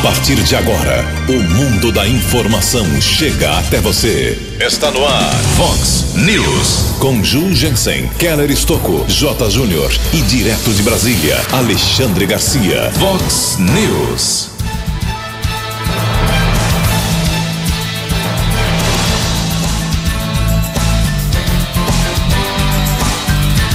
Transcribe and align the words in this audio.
A 0.00 0.02
partir 0.02 0.36
de 0.36 0.56
agora, 0.56 1.04
o 1.28 1.42
mundo 1.54 1.92
da 1.92 2.08
informação 2.08 2.86
chega 3.02 3.58
até 3.58 3.80
você. 3.80 4.38
Está 4.58 4.90
no 4.90 5.04
ar, 5.04 5.34
Fox 5.58 6.14
News. 6.14 6.96
Com 6.98 7.22
Ju 7.22 7.54
Jensen, 7.54 8.08
Keller 8.18 8.50
Estocco, 8.50 9.04
J. 9.06 9.50
Júnior 9.50 9.92
e 10.14 10.22
direto 10.22 10.72
de 10.72 10.82
Brasília, 10.82 11.36
Alexandre 11.52 12.24
Garcia. 12.24 12.90
Fox 12.92 13.58
News. 13.58 14.48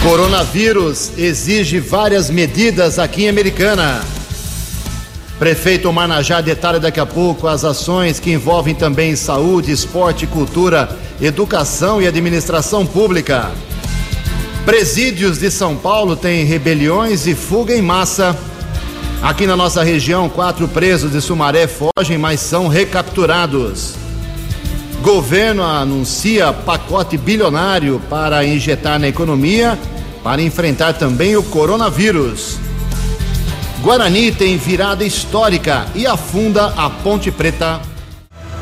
Coronavírus 0.02 1.12
exige 1.20 1.80
várias 1.80 2.32
medidas 2.32 2.98
aqui 2.98 3.26
em 3.26 3.30
Americana. 3.30 4.15
Prefeito 5.38 5.92
Marnajá 5.92 6.40
detalha 6.40 6.80
daqui 6.80 7.00
a 7.00 7.06
pouco 7.06 7.48
as 7.48 7.66
ações 7.66 8.20
que 8.20 8.32
envolvem 8.32 8.74
também 8.74 9.16
saúde, 9.16 9.72
esporte, 9.72 10.26
cultura, 10.26 10.90
educação 11.22 12.02
e 12.02 12.08
administração 12.08 12.86
pública. 12.86 13.52
Presídios 14.66 15.38
de 15.38 15.52
São 15.52 15.76
Paulo 15.76 16.16
têm 16.16 16.46
rebeliões 16.46 17.28
e 17.28 17.36
fuga 17.36 17.76
em 17.76 17.82
massa. 17.82 18.36
Aqui 19.22 19.46
na 19.46 19.58
nossa 19.58 19.84
região, 19.84 20.30
quatro 20.30 20.68
presos 20.68 21.12
de 21.12 21.20
Sumaré 21.20 21.68
fogem, 21.68 22.18
mas 22.18 22.40
são 22.40 22.68
recapturados. 22.68 23.96
Governo 25.02 25.64
anuncia 25.64 26.54
pacote 26.54 27.18
bilionário 27.18 28.02
para 28.10 28.46
injetar 28.46 29.00
na 29.00 29.08
economia 29.08 29.78
para 30.26 30.42
enfrentar 30.42 30.94
também 30.94 31.36
o 31.36 31.44
coronavírus. 31.44 32.58
Guarani 33.86 34.32
tem 34.32 34.58
virada 34.58 35.06
histórica 35.06 35.86
e 35.94 36.08
afunda 36.08 36.74
a 36.76 36.90
Ponte 36.90 37.30
Preta. 37.32 37.80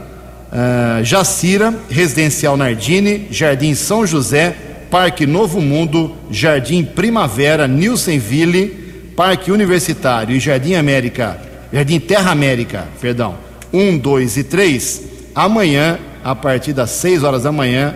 uh, 0.52 1.04
Jacira, 1.04 1.74
Residencial 1.90 2.56
Nardini, 2.56 3.28
Jardim 3.30 3.74
São 3.74 4.06
José, 4.06 4.56
Parque 4.90 5.26
Novo 5.26 5.60
Mundo, 5.60 6.14
Jardim 6.30 6.84
Primavera, 6.84 7.66
Nilsenville, 7.66 8.68
Parque 9.16 9.50
Universitário 9.50 10.34
e 10.34 10.40
Jardim 10.40 10.74
América, 10.74 11.38
Jardim 11.72 11.98
Terra 11.98 12.30
América, 12.30 12.86
perdão, 13.00 13.36
1, 13.72 13.98
2 13.98 14.36
e 14.36 14.44
3, 14.44 15.02
amanhã, 15.34 15.98
a 16.22 16.34
partir 16.34 16.72
das 16.72 16.90
6 16.90 17.24
horas 17.24 17.42
da 17.44 17.52
manhã, 17.52 17.94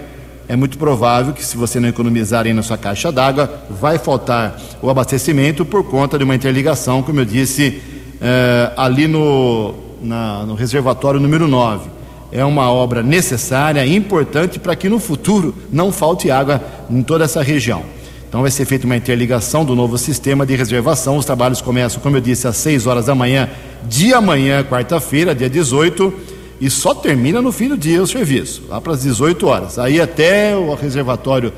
é 0.49 0.55
muito 0.55 0.79
provável 0.79 1.33
que, 1.33 1.45
se 1.45 1.57
você 1.57 1.81
não 1.81 1.89
economizar 1.89 2.47
aí 2.47 2.53
na 2.53 2.63
sua 2.63 2.79
caixa 2.79 3.11
d'água, 3.11 3.63
vai 3.69 3.99
faltar 3.99 4.61
o 4.81 4.89
abastecimento 4.89 5.65
por 5.65 5.85
conta 5.85 6.17
de 6.17 6.25
uma 6.25 6.35
interligação, 6.35 7.03
como 7.03 7.21
eu 7.21 7.25
disse, 7.25 7.83
eh, 8.21 8.73
ali 8.77 9.09
no, 9.09 9.75
na, 10.01 10.45
no 10.47 10.55
reservatório 10.55 11.19
número 11.19 11.49
9. 11.49 11.91
É 12.31 12.45
uma 12.45 12.71
obra 12.71 13.03
necessária, 13.03 13.85
importante, 13.87 14.59
para 14.59 14.77
que 14.77 14.89
no 14.89 14.99
futuro 14.99 15.55
não 15.73 15.91
falte 15.91 16.31
água 16.31 16.63
em 16.89 17.03
toda 17.03 17.25
essa 17.25 17.43
região. 17.43 17.83
Então 18.29 18.43
vai 18.43 18.51
ser 18.51 18.65
feita 18.65 18.87
uma 18.87 18.97
interligação 18.97 19.65
do 19.65 19.75
novo 19.75 19.97
sistema 19.97 20.45
de 20.45 20.55
reservação. 20.57 21.17
Os 21.17 21.25
trabalhos 21.25 21.61
começam, 21.61 22.01
como 22.01 22.17
eu 22.17 22.21
disse, 22.21 22.47
às 22.47 22.57
6 22.57 22.87
horas 22.87 23.07
da 23.07 23.15
manhã 23.15 23.49
de 23.85 24.13
amanhã, 24.15 24.65
quarta-feira, 24.65 25.35
dia 25.35 25.49
18, 25.51 26.13
e 26.61 26.71
só 26.71 26.95
termina 26.95 27.43
no 27.43 27.53
fim 27.53 27.69
do 27.69 27.77
dia 27.77 28.03
o 28.03 28.07
serviço, 28.07 28.63
lá 28.69 28.81
para 28.81 28.93
as 28.93 29.03
18 29.03 29.47
horas. 29.47 29.79
Aí 29.79 30.01
até 30.01 30.57
o 30.57 30.75
reservatório 30.75 31.53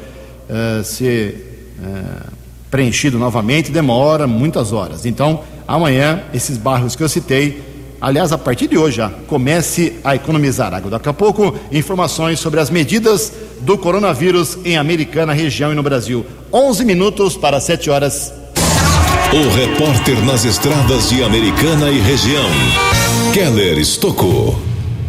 uh, 0.48 0.82
ser 0.82 1.76
uh, 1.78 2.32
preenchido 2.70 3.18
novamente 3.18 3.70
demora 3.70 4.26
muitas 4.26 4.72
horas. 4.72 5.06
Então, 5.06 5.42
amanhã, 5.66 6.22
esses 6.34 6.56
bairros 6.56 6.96
que 6.96 7.02
eu 7.02 7.08
citei, 7.08 7.62
aliás, 8.00 8.32
a 8.32 8.38
partir 8.38 8.66
de 8.66 8.76
hoje 8.76 8.96
já, 8.96 9.10
comece 9.26 9.94
a 10.04 10.14
economizar 10.14 10.74
água. 10.74 10.90
Daqui 10.90 11.08
a 11.08 11.12
pouco, 11.12 11.54
informações 11.72 12.38
sobre 12.40 12.60
as 12.60 12.70
medidas 12.70 13.32
do 13.60 13.78
coronavírus 13.78 14.58
em 14.64 14.76
Americana, 14.76 15.32
região 15.32 15.72
e 15.72 15.74
no 15.74 15.82
Brasil. 15.82 16.26
11 16.52 16.84
minutos 16.84 17.36
para 17.36 17.60
7 17.60 17.90
horas. 17.90 18.32
O 19.30 19.54
repórter 19.54 20.24
nas 20.24 20.46
estradas 20.46 21.10
de 21.10 21.22
Americana 21.22 21.90
e 21.90 21.98
região, 22.00 22.48
Keller 23.34 23.76
Estocou. 23.76 24.58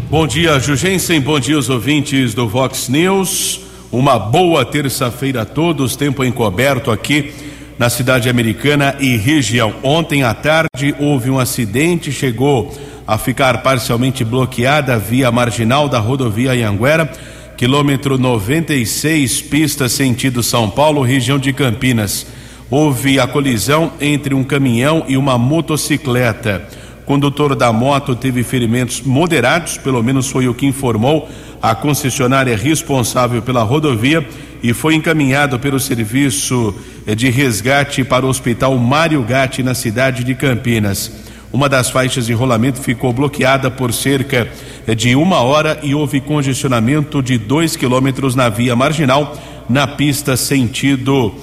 Bom 0.10 0.28
dia, 0.28 0.60
Jugensen. 0.60 1.22
Bom 1.22 1.40
dia, 1.40 1.58
os 1.58 1.70
ouvintes 1.70 2.34
do 2.34 2.46
Vox 2.46 2.90
News. 2.90 3.62
Uma 3.90 4.20
boa 4.20 4.66
terça-feira 4.66 5.44
a 5.44 5.46
todos. 5.46 5.96
Tempo 5.96 6.22
encoberto 6.26 6.92
aqui 6.92 7.32
na 7.78 7.90
cidade 7.90 8.30
americana 8.30 8.98
e 9.00 9.16
região. 9.16 9.74
Ontem 9.82 10.22
à 10.22 10.34
tarde 10.34 10.94
houve 11.00 11.30
um 11.30 11.40
acidente, 11.40 12.12
chegou 12.12 12.78
a 13.08 13.18
ficar 13.18 13.64
parcialmente 13.64 14.26
bloqueada 14.26 14.96
a 14.96 14.98
via 14.98 15.32
marginal 15.32 15.88
da 15.88 15.98
rodovia 15.98 16.52
Anhanguera, 16.52 17.10
quilômetro 17.56 18.18
96, 18.18 19.44
pista 19.44 19.88
sentido 19.88 20.44
São 20.44 20.70
Paulo, 20.70 21.04
região 21.04 21.40
de 21.40 21.54
Campinas 21.54 22.28
houve 22.70 23.20
a 23.20 23.28
colisão 23.28 23.92
entre 24.00 24.34
um 24.34 24.44
caminhão 24.44 25.04
e 25.08 25.18
uma 25.18 25.38
motocicleta. 25.38 26.68
O 27.02 27.06
condutor 27.06 27.56
da 27.56 27.74
moto 27.74 28.16
teve 28.16 28.44
ferimentos 28.44 29.02
moderados, 29.02 29.78
pelo 29.78 30.04
menos 30.04 30.30
foi 30.30 30.48
o 30.48 30.54
que 30.54 30.68
informou 30.68 31.28
a 31.62 31.74
concessionária 31.74 32.56
responsável 32.56 33.42
pela 33.42 33.64
rodovia 33.64 34.26
e 34.62 34.74
foi 34.74 34.96
encaminhado 34.96 35.58
pelo 35.60 35.80
serviço 35.80 36.76
de 37.18 37.30
resgate 37.30 38.04
para 38.04 38.26
o 38.26 38.30
Hospital 38.30 38.78
Mário 38.78 39.24
Gatti, 39.24 39.64
na 39.64 39.74
cidade 39.74 40.24
de 40.24 40.36
Campinas. 40.36 41.12
Uma 41.52 41.68
das 41.68 41.90
faixas 41.90 42.28
de 42.28 42.34
rolamento 42.34 42.80
ficou 42.80 43.12
bloqueada 43.12 43.72
por 43.72 43.92
cerca 43.92 44.48
de 44.96 45.16
uma 45.16 45.42
hora 45.42 45.80
e 45.82 45.96
houve 45.96 46.22
congestionamento 46.22 47.24
de 47.24 47.40
dois 47.40 47.76
quilômetros 47.76 48.36
na 48.36 48.50
via 48.50 48.76
marginal, 48.76 49.36
na 49.68 49.88
pista 49.88 50.38
sentido 50.38 51.34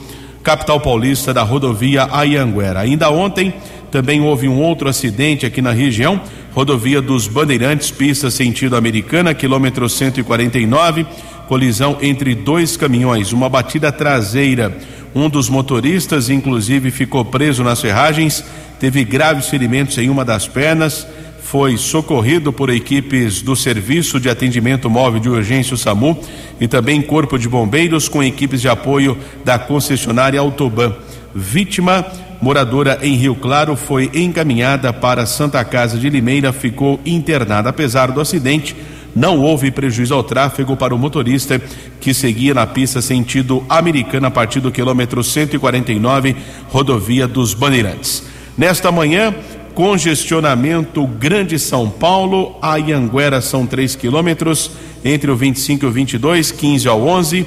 capital 0.47 0.79
paulista 0.79 1.35
da 1.35 1.43
rodovia 1.43 2.07
Ayanguera. 2.09 2.79
Ainda 2.79 3.11
ontem 3.11 3.53
também 3.91 4.21
houve 4.21 4.47
um 4.47 4.61
outro 4.61 4.89
acidente 4.89 5.45
aqui 5.45 5.61
na 5.61 5.73
região, 5.73 6.21
rodovia 6.55 7.03
dos 7.03 7.27
Bandeirantes, 7.27 7.91
pista 7.91 8.31
sentido 8.31 8.77
americana, 8.77 9.35
quilômetro 9.35 9.89
149, 9.89 11.05
colisão 11.49 11.99
entre 12.01 12.33
dois 12.33 12.77
caminhões, 12.77 13.33
uma 13.33 13.49
batida 13.49 13.91
traseira. 13.91 14.73
Um 15.13 15.29
dos 15.29 15.49
motoristas, 15.49 16.31
inclusive, 16.31 16.93
ficou 16.93 17.25
preso 17.25 17.65
nas 17.65 17.81
ferragens, 17.81 18.45
teve 18.79 19.03
graves 19.03 19.49
ferimentos 19.49 19.99
em 19.99 20.09
uma 20.09 20.25
das 20.25 20.47
pernas, 20.47 21.09
foi 21.51 21.77
socorrido 21.77 22.53
por 22.53 22.71
equipes 22.71 23.41
do 23.41 23.55
Serviço 23.55 24.19
de 24.19 24.29
Atendimento 24.29 24.91
Móvel 24.91 25.21
de 25.21 25.29
Urgência, 25.29 25.75
o 25.75 25.79
SAMU, 25.79 26.19
e 26.61 26.67
também 26.67 27.01
Corpo 27.01 27.39
de 27.39 27.49
Bombeiros, 27.49 28.09
com 28.09 28.21
equipes 28.21 28.61
de 28.61 28.69
apoio 28.69 29.17
da 29.45 29.57
concessionária 29.57 30.41
Autoban. 30.41 30.93
Vítima, 31.33 32.05
moradora 32.43 32.99
em 33.01 33.15
Rio 33.15 33.37
Claro, 33.37 33.77
foi 33.77 34.11
encaminhada 34.13 34.93
para 34.93 35.25
Santa 35.25 35.65
Casa 35.65 35.97
de 35.97 36.11
Limeira, 36.11 36.53
ficou 36.53 36.99
internada. 37.07 37.71
Apesar 37.71 38.11
do 38.11 38.21
acidente, 38.21 38.75
não 39.15 39.39
houve 39.39 39.71
prejuízo 39.71 40.15
ao 40.15 40.25
tráfego 40.25 40.77
para 40.77 40.95
o 40.95 40.99
motorista 40.99 41.63
que 42.01 42.13
seguia 42.13 42.55
na 42.55 42.67
pista 42.67 43.01
sentido 43.01 43.65
americana 43.69 44.27
a 44.27 44.33
partir 44.33 44.59
do 44.59 44.73
quilômetro 44.73 45.23
149, 45.23 46.35
rodovia 46.71 47.29
dos 47.29 47.55
Bandeirantes. 47.55 48.25
Nesta 48.59 48.91
manhã, 48.91 49.35
congestionamento 49.77 51.07
Grande 51.07 51.59
São 51.59 51.91
Paulo, 51.91 52.57
a 52.63 52.79
Ianguera 52.79 53.43
são 53.43 53.67
3 53.67 53.95
quilômetros, 53.95 54.71
entre 55.05 55.31
o 55.31 55.37
25 55.37 55.85
e 55.85 55.89
o 55.89 55.91
22, 55.93 56.51
15 56.51 56.89
ao 56.89 57.07
11. 57.07 57.47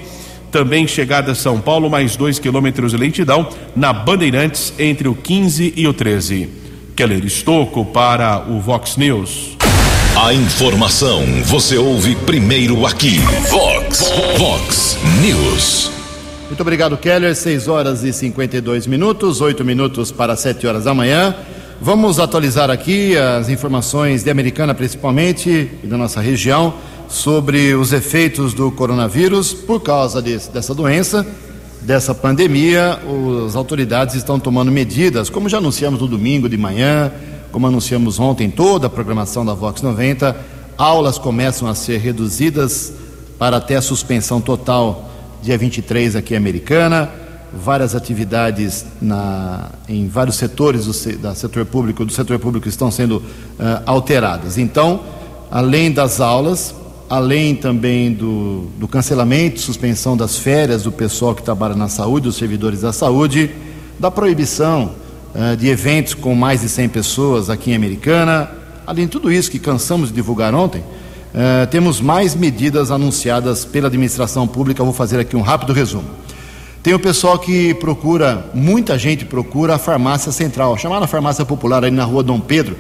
Também 0.52 0.88
chegada 0.88 1.32
a 1.32 1.36
São 1.36 1.60
Paulo, 1.60 1.90
mais 1.90 2.16
2 2.16 2.38
quilômetros 2.38 2.92
de 2.92 2.98
lentidão, 2.98 3.50
na 3.76 3.92
Bandeirantes, 3.92 4.72
entre 4.78 5.08
o 5.08 5.16
15 5.16 5.74
e 5.76 5.88
o 5.88 5.92
13. 5.92 6.48
Keller 6.96 7.26
Estocco 7.26 7.84
para 7.84 8.46
o 8.48 8.60
Vox 8.60 8.96
News. 8.96 9.58
A 10.16 10.32
informação 10.32 11.24
você 11.46 11.78
ouve 11.78 12.16
primeiro 12.16 12.86
aqui. 12.86 13.18
Vox, 13.50 14.14
Vox 14.38 15.00
News. 15.20 15.90
Muito 16.48 16.62
obrigado, 16.62 16.96
Keller. 16.96 17.36
6 17.36 17.68
horas 17.68 18.04
e 18.04 18.14
52 18.14 18.86
minutos, 18.86 19.42
8 19.42 19.66
minutos 19.66 20.12
para 20.12 20.36
7 20.36 20.68
horas 20.68 20.84
da 20.84 20.94
manhã. 20.94 21.36
Vamos 21.82 22.20
atualizar 22.20 22.70
aqui 22.70 23.16
as 23.16 23.48
informações 23.48 24.22
de 24.22 24.30
Americana, 24.30 24.76
principalmente, 24.76 25.72
e 25.82 25.88
da 25.88 25.98
nossa 25.98 26.20
região, 26.20 26.74
sobre 27.08 27.74
os 27.74 27.94
efeitos 27.94 28.54
do 28.54 28.70
coronavírus 28.70 29.54
por 29.54 29.80
causa 29.80 30.22
dessa 30.22 30.76
doença, 30.76 31.26
dessa 31.80 32.14
pandemia. 32.14 33.00
As 33.48 33.56
autoridades 33.56 34.16
estão 34.16 34.38
tomando 34.38 34.70
medidas, 34.70 35.30
como 35.30 35.48
já 35.48 35.60
anunciamos 35.60 36.02
no 36.02 36.08
domingo 36.10 36.50
de 36.50 36.58
manhã, 36.58 37.14
como 37.50 37.66
anunciamos 37.66 38.20
ontem, 38.20 38.50
toda 38.52 38.88
a 38.88 38.90
programação 38.90 39.46
da 39.46 39.54
Vox 39.54 39.82
90. 39.82 40.36
Aulas 40.78 41.18
começam 41.18 41.66
a 41.66 41.74
ser 41.74 42.00
reduzidas 42.00 42.92
para 43.38 43.56
até 43.56 43.78
a 43.78 43.82
suspensão 43.82 44.42
total 44.42 45.10
dia 45.42 45.58
23 45.58 46.18
aqui 46.18 46.34
em 46.34 46.38
Americana 46.38 47.10
várias 47.54 47.96
atividades 47.96 48.86
na, 49.02 49.70
em 49.88 50.08
vários 50.08 50.36
setores 50.36 50.86
do, 50.86 51.18
da 51.18 51.34
setor 51.34 51.66
público, 51.66 52.06
do 52.06 52.12
setor 52.12 52.40
público 52.40 52.68
estão 52.68 52.92
sendo 52.92 53.18
uh, 53.18 53.24
alteradas. 53.86 54.58
Então, 54.58 55.02
além 55.50 55.92
das 55.92 56.22
aulas, 56.22 56.76
além 57.10 57.56
também 57.56 58.14
do, 58.14 58.68
do 58.78 58.88
cancelamento, 58.88 59.60
suspensão 59.60 60.16
das 60.16 60.38
férias 60.38 60.84
do 60.84 60.92
pessoal 60.92 61.34
que 61.34 61.42
trabalha 61.42 61.76
na 61.76 61.90
saúde, 61.90 62.26
dos 62.26 62.36
servidores 62.36 62.82
da 62.82 62.94
saúde, 62.94 63.50
da 64.00 64.12
proibição 64.12 64.92
uh, 65.34 65.58
de 65.58 65.68
eventos 65.68 66.14
com 66.14 66.36
mais 66.36 66.62
de 66.62 66.70
100 66.70 66.90
pessoas 66.90 67.50
aqui 67.50 67.72
em 67.72 67.76
Americana, 67.76 68.50
além 68.86 69.06
de 69.06 69.12
tudo 69.12 69.32
isso 69.32 69.50
que 69.50 69.60
cansamos 69.60 70.10
de 70.10 70.16
divulgar 70.16 70.54
ontem, 70.54 70.80
uh, 70.82 71.68
temos 71.72 72.00
mais 72.00 72.36
medidas 72.36 72.92
anunciadas 72.92 73.66
pela 73.66 73.88
administração 73.88 74.48
pública. 74.48 74.84
Vou 74.84 74.94
fazer 74.94 75.20
aqui 75.20 75.36
um 75.36 75.42
rápido 75.42 75.74
resumo. 75.74 76.20
Tem 76.82 76.94
o 76.94 77.00
pessoal 77.00 77.38
que 77.38 77.74
procura, 77.74 78.52
muita 78.54 78.98
gente 78.98 79.26
procura 79.26 79.76
a 79.76 79.78
farmácia 79.78 80.32
central, 80.32 80.78
chamada 80.78 81.06
farmácia 81.08 81.44
popular 81.44 81.84
ali 81.84 81.94
na 81.94 82.06
rua 82.06 82.24
Dom 82.24 82.40
Pedro, 82.40 82.78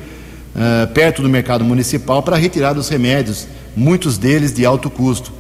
uh, 0.56 0.88
perto 0.94 1.22
do 1.22 1.28
mercado 1.28 1.66
municipal, 1.66 2.24
para 2.24 2.38
retirar 2.38 2.78
os 2.78 2.88
remédios, 2.88 3.46
muitos 3.76 4.18
deles 4.18 4.54
de 4.54 4.66
alto 4.66 4.90
custo. 4.90 5.34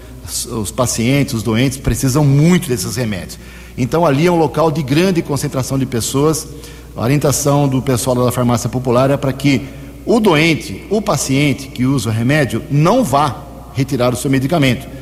Os 0.51 0.71
pacientes, 0.71 1.33
os 1.33 1.41
doentes 1.41 1.77
precisam 1.77 2.25
muito 2.25 2.67
desses 2.67 2.97
remédios. 2.97 3.39
Então 3.77 4.05
ali 4.05 4.27
é 4.27 4.31
um 4.31 4.37
local 4.37 4.69
de 4.69 4.83
grande 4.83 5.21
concentração 5.21 5.79
de 5.79 5.85
pessoas. 5.85 6.45
A 6.97 7.01
orientação 7.01 7.65
do 7.65 7.81
pessoal 7.81 8.25
da 8.25 8.31
farmácia 8.31 8.69
popular 8.69 9.09
é 9.09 9.15
para 9.15 9.31
que 9.31 9.61
o 10.05 10.19
doente, 10.19 10.85
o 10.89 11.01
paciente 11.01 11.69
que 11.69 11.85
usa 11.85 12.09
o 12.09 12.13
remédio, 12.13 12.61
não 12.69 13.05
vá 13.05 13.41
retirar 13.73 14.13
o 14.13 14.17
seu 14.17 14.29
medicamento 14.29 14.98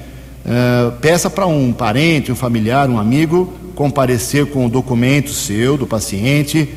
Uh, 0.48 0.94
peça 1.02 1.30
para 1.30 1.46
um 1.46 1.74
parente, 1.74 2.32
um 2.32 2.36
familiar, 2.36 2.90
um 2.90 2.98
amigo 2.98 3.54
comparecer 3.76 4.46
com 4.48 4.66
o 4.66 4.70
documento 4.70 5.30
seu, 5.30 5.78
do 5.78 5.86
paciente, 5.86 6.70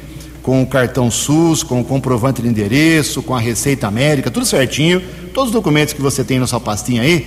com 0.42 0.60
o 0.62 0.66
cartão 0.66 1.10
SUS, 1.10 1.62
com 1.62 1.80
o 1.80 1.84
comprovante 1.84 2.42
de 2.42 2.48
endereço, 2.48 3.22
com 3.22 3.34
a 3.34 3.40
receita 3.40 3.90
médica, 3.90 4.30
tudo 4.30 4.44
certinho. 4.44 5.00
Todos 5.32 5.50
os 5.50 5.54
documentos 5.54 5.94
que 5.94 6.02
você 6.02 6.24
tem 6.24 6.40
na 6.40 6.46
sua 6.46 6.58
pastinha 6.58 7.02
aí, 7.02 7.26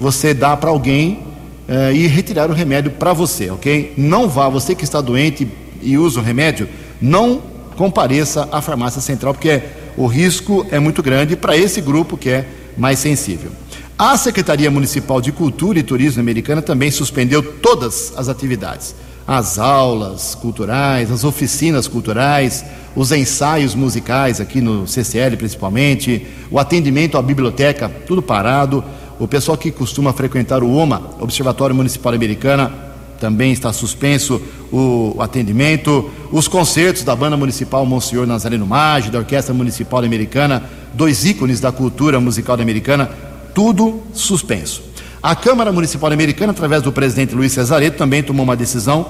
você 0.00 0.34
dá 0.34 0.56
para 0.56 0.68
alguém 0.68 1.20
uh, 1.68 1.94
e 1.94 2.08
retirar 2.08 2.50
o 2.50 2.52
remédio 2.52 2.90
para 2.90 3.12
você, 3.12 3.50
ok? 3.50 3.94
Não 3.96 4.28
vá, 4.28 4.48
você 4.48 4.74
que 4.74 4.84
está 4.84 5.00
doente 5.00 5.46
e 5.80 5.96
usa 5.96 6.18
o 6.18 6.22
remédio, 6.22 6.68
não 7.00 7.40
compareça 7.76 8.48
à 8.50 8.60
farmácia 8.60 9.00
central, 9.00 9.32
porque 9.32 9.62
o 9.96 10.06
risco 10.06 10.66
é 10.70 10.78
muito 10.78 11.02
grande 11.02 11.36
para 11.36 11.56
esse 11.56 11.80
grupo 11.80 12.16
que 12.16 12.30
é 12.30 12.44
mais 12.76 12.98
sensível. 12.98 13.52
A 13.96 14.16
Secretaria 14.16 14.72
Municipal 14.72 15.20
de 15.20 15.30
Cultura 15.30 15.78
e 15.78 15.82
Turismo 15.82 16.20
Americana 16.20 16.60
também 16.60 16.90
suspendeu 16.90 17.40
todas 17.40 18.12
as 18.16 18.28
atividades. 18.28 18.92
As 19.24 19.56
aulas 19.56 20.34
culturais, 20.34 21.12
as 21.12 21.22
oficinas 21.22 21.86
culturais, 21.86 22.64
os 22.96 23.12
ensaios 23.12 23.72
musicais 23.72 24.40
aqui 24.40 24.60
no 24.60 24.84
CCL 24.88 25.36
principalmente, 25.36 26.26
o 26.50 26.58
atendimento 26.58 27.16
à 27.16 27.22
biblioteca, 27.22 27.88
tudo 27.88 28.20
parado. 28.20 28.82
O 29.20 29.28
pessoal 29.28 29.56
que 29.56 29.70
costuma 29.70 30.12
frequentar 30.12 30.64
o 30.64 30.74
OMA, 30.74 31.00
Observatório 31.20 31.76
Municipal 31.76 32.12
Americana, 32.14 32.72
também 33.20 33.52
está 33.52 33.72
suspenso 33.72 34.42
o 34.72 35.14
atendimento. 35.20 36.10
Os 36.32 36.48
concertos 36.48 37.04
da 37.04 37.14
Banda 37.14 37.36
Municipal 37.36 37.86
Monsenhor 37.86 38.26
Nazareno 38.26 38.66
Maggi, 38.66 39.12
da 39.12 39.20
Orquestra 39.20 39.54
Municipal 39.54 40.02
Americana, 40.02 40.64
dois 40.92 41.24
ícones 41.24 41.60
da 41.60 41.70
cultura 41.70 42.18
musical 42.18 42.60
americana, 42.60 43.08
tudo 43.54 44.02
suspenso. 44.12 44.82
A 45.22 45.34
Câmara 45.34 45.72
Municipal 45.72 46.12
Americana, 46.12 46.52
através 46.52 46.82
do 46.82 46.92
presidente 46.92 47.34
Luiz 47.34 47.52
Cesareto, 47.52 47.96
também 47.96 48.22
tomou 48.22 48.44
uma 48.44 48.56
decisão 48.56 49.06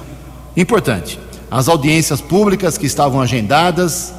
importante. 0.57 1.19
As 1.51 1.69
audiências 1.69 2.21
públicas 2.21 2.79
que 2.79 2.87
estavam 2.87 3.21
agendadas, 3.21 4.13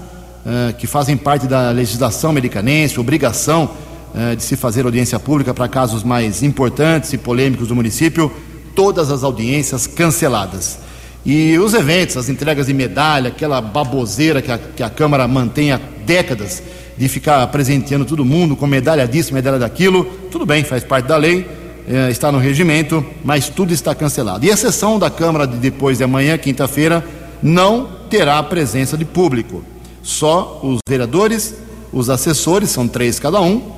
uh, 0.46 0.74
que 0.78 0.88
fazem 0.88 1.16
parte 1.16 1.48
da 1.48 1.72
legislação 1.72 2.32
americanense, 2.32 3.00
obrigação 3.00 3.72
uh, 4.14 4.36
de 4.36 4.44
se 4.44 4.58
fazer 4.58 4.86
audiência 4.86 5.20
pública 5.20 5.54
para 5.54 5.68
casos 5.68 6.04
mais 6.04 6.44
importantes 6.44 7.14
e 7.14 7.18
polêmicos 7.18 7.70
do 7.70 7.76
município, 7.76 8.32
todas 8.76 9.12
as 9.12 9.24
audiências 9.24 9.88
canceladas. 9.88 10.80
E 11.26 11.58
os 11.58 11.74
eventos, 11.74 12.18
as 12.18 12.30
entregas 12.30 12.68
de 12.68 12.74
medalha, 12.74 13.30
aquela 13.30 13.60
baboseira 13.60 14.42
que 14.42 14.52
a, 14.52 14.58
que 14.60 14.84
a 14.84 14.90
Câmara 14.90 15.28
mantém 15.28 15.72
há 15.72 15.80
décadas, 16.06 16.62
de 16.98 17.10
ficar 17.10 17.46
presenteando 17.48 18.06
todo 18.06 18.24
mundo 18.24 18.56
com 18.56 18.66
medalha 18.68 19.08
disso, 19.08 19.34
medalha 19.34 19.60
daquilo, 19.60 20.06
tudo 20.32 20.46
bem, 20.46 20.64
faz 20.64 20.84
parte 20.84 21.08
da 21.08 21.18
lei, 21.18 21.46
é, 21.88 22.10
está 22.10 22.32
no 22.32 22.38
regimento, 22.38 23.06
mas 23.24 23.50
tudo 23.50 23.74
está 23.74 23.94
cancelado. 23.94 24.46
E 24.46 24.52
a 24.52 24.58
sessão 24.58 24.98
da 24.98 25.10
Câmara 25.10 25.46
de 25.46 25.58
depois 25.58 25.98
de 25.98 26.04
amanhã, 26.04 26.38
quinta-feira, 26.38 27.04
não 27.42 27.90
terá 28.10 28.42
presença 28.44 28.98
de 28.98 29.04
público. 29.04 29.64
Só 30.02 30.60
os 30.64 30.80
vereadores, 30.88 31.56
os 31.92 32.10
assessores, 32.10 32.70
são 32.70 32.88
três 32.88 33.20
cada 33.20 33.42
um, 33.42 33.74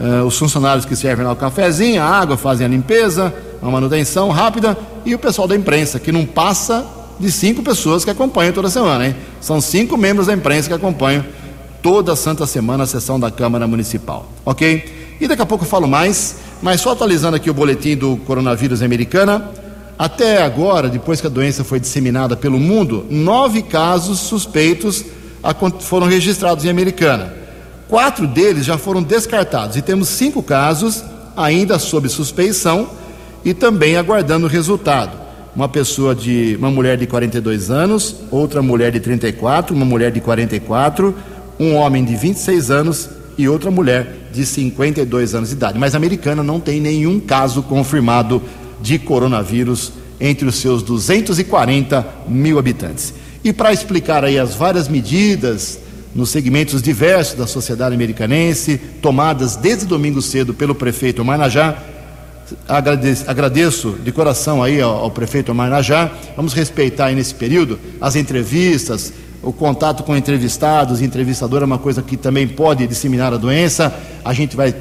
é, 0.00 0.22
os 0.22 0.38
funcionários 0.38 0.84
que 0.84 0.96
servem 0.96 1.24
lá 1.24 1.32
o 1.32 1.36
cafezinho, 1.36 2.02
a 2.02 2.06
água, 2.06 2.36
fazem 2.36 2.66
a 2.66 2.70
limpeza, 2.70 3.34
a 3.68 3.70
manutenção 3.70 4.30
rápida, 4.30 4.76
e 5.04 5.14
o 5.14 5.18
pessoal 5.18 5.48
da 5.48 5.56
imprensa, 5.56 5.98
que 5.98 6.12
não 6.12 6.24
passa 6.26 6.86
de 7.18 7.30
cinco 7.30 7.62
pessoas 7.62 8.04
que 8.04 8.10
acompanham 8.10 8.52
toda 8.52 8.68
semana, 8.68 9.06
hein? 9.06 9.16
São 9.40 9.60
cinco 9.60 9.96
membros 9.96 10.26
da 10.26 10.34
imprensa 10.34 10.68
que 10.68 10.74
acompanham 10.74 11.24
toda 11.82 12.16
santa 12.16 12.46
semana 12.46 12.84
a 12.84 12.86
sessão 12.86 13.20
da 13.20 13.30
Câmara 13.30 13.66
Municipal, 13.66 14.28
ok? 14.44 15.16
E 15.20 15.28
daqui 15.28 15.42
a 15.42 15.46
pouco 15.46 15.64
eu 15.64 15.68
falo 15.68 15.86
mais, 15.86 16.36
mas 16.62 16.80
só 16.80 16.92
atualizando 16.92 17.36
aqui 17.36 17.48
o 17.48 17.54
boletim 17.54 17.96
do 17.96 18.16
coronavírus 18.18 18.82
americana. 18.82 19.50
Até 19.96 20.42
agora, 20.42 20.88
depois 20.88 21.20
que 21.20 21.26
a 21.26 21.30
doença 21.30 21.62
foi 21.62 21.78
disseminada 21.78 22.36
pelo 22.36 22.58
mundo, 22.58 23.06
nove 23.08 23.62
casos 23.62 24.18
suspeitos 24.18 25.04
foram 25.80 26.06
registrados 26.06 26.64
em 26.64 26.70
Americana. 26.70 27.32
Quatro 27.88 28.26
deles 28.26 28.64
já 28.64 28.76
foram 28.76 29.02
descartados 29.02 29.76
e 29.76 29.82
temos 29.82 30.08
cinco 30.08 30.42
casos 30.42 31.04
ainda 31.36 31.78
sob 31.78 32.08
suspeição 32.08 32.88
e 33.44 33.52
também 33.52 33.96
aguardando 33.96 34.46
o 34.46 34.48
resultado. 34.48 35.24
Uma 35.54 35.68
pessoa 35.68 36.14
de 36.14 36.56
uma 36.58 36.70
mulher 36.70 36.96
de 36.96 37.06
42 37.06 37.70
anos, 37.70 38.16
outra 38.30 38.60
mulher 38.60 38.90
de 38.90 38.98
34, 38.98 39.74
uma 39.74 39.84
mulher 39.84 40.10
de 40.10 40.20
44 40.20 41.14
um 41.58 41.74
homem 41.74 42.04
de 42.04 42.16
26 42.16 42.70
anos 42.70 43.08
e 43.36 43.48
outra 43.48 43.70
mulher 43.70 44.28
de 44.32 44.44
52 44.44 45.34
anos 45.34 45.50
de 45.50 45.54
idade. 45.54 45.78
Mas 45.78 45.94
a 45.94 45.98
americana 45.98 46.42
não 46.42 46.60
tem 46.60 46.80
nenhum 46.80 47.20
caso 47.20 47.62
confirmado 47.62 48.42
de 48.80 48.98
coronavírus 48.98 49.92
entre 50.20 50.46
os 50.46 50.56
seus 50.56 50.82
240 50.82 52.06
mil 52.28 52.58
habitantes. 52.58 53.14
E 53.42 53.52
para 53.52 53.72
explicar 53.72 54.24
aí 54.24 54.38
as 54.38 54.54
várias 54.54 54.88
medidas 54.88 55.78
nos 56.14 56.30
segmentos 56.30 56.80
diversos 56.80 57.34
da 57.34 57.46
sociedade 57.46 57.94
americanense, 57.94 58.78
tomadas 59.02 59.56
desde 59.56 59.84
domingo 59.84 60.22
cedo 60.22 60.54
pelo 60.54 60.74
prefeito 60.74 61.24
Marnajá, 61.24 61.76
agradeço, 62.68 63.24
agradeço 63.28 63.90
de 64.02 64.12
coração 64.12 64.62
aí 64.62 64.80
ao, 64.80 65.04
ao 65.04 65.10
prefeito 65.10 65.54
Marnajá, 65.54 66.10
vamos 66.36 66.52
respeitar 66.52 67.06
aí 67.06 67.14
nesse 67.14 67.34
período 67.34 67.78
as 68.00 68.16
entrevistas, 68.16 69.12
o 69.42 69.52
contato 69.52 70.02
com 70.02 70.16
entrevistados, 70.16 71.02
entrevistador 71.02 71.62
é 71.62 71.64
uma 71.64 71.78
coisa 71.78 72.02
que 72.02 72.16
também 72.16 72.48
pode 72.48 72.86
disseminar 72.86 73.32
a 73.32 73.36
doença. 73.36 73.94
A 74.24 74.32
gente 74.32 74.56
vai 74.56 74.74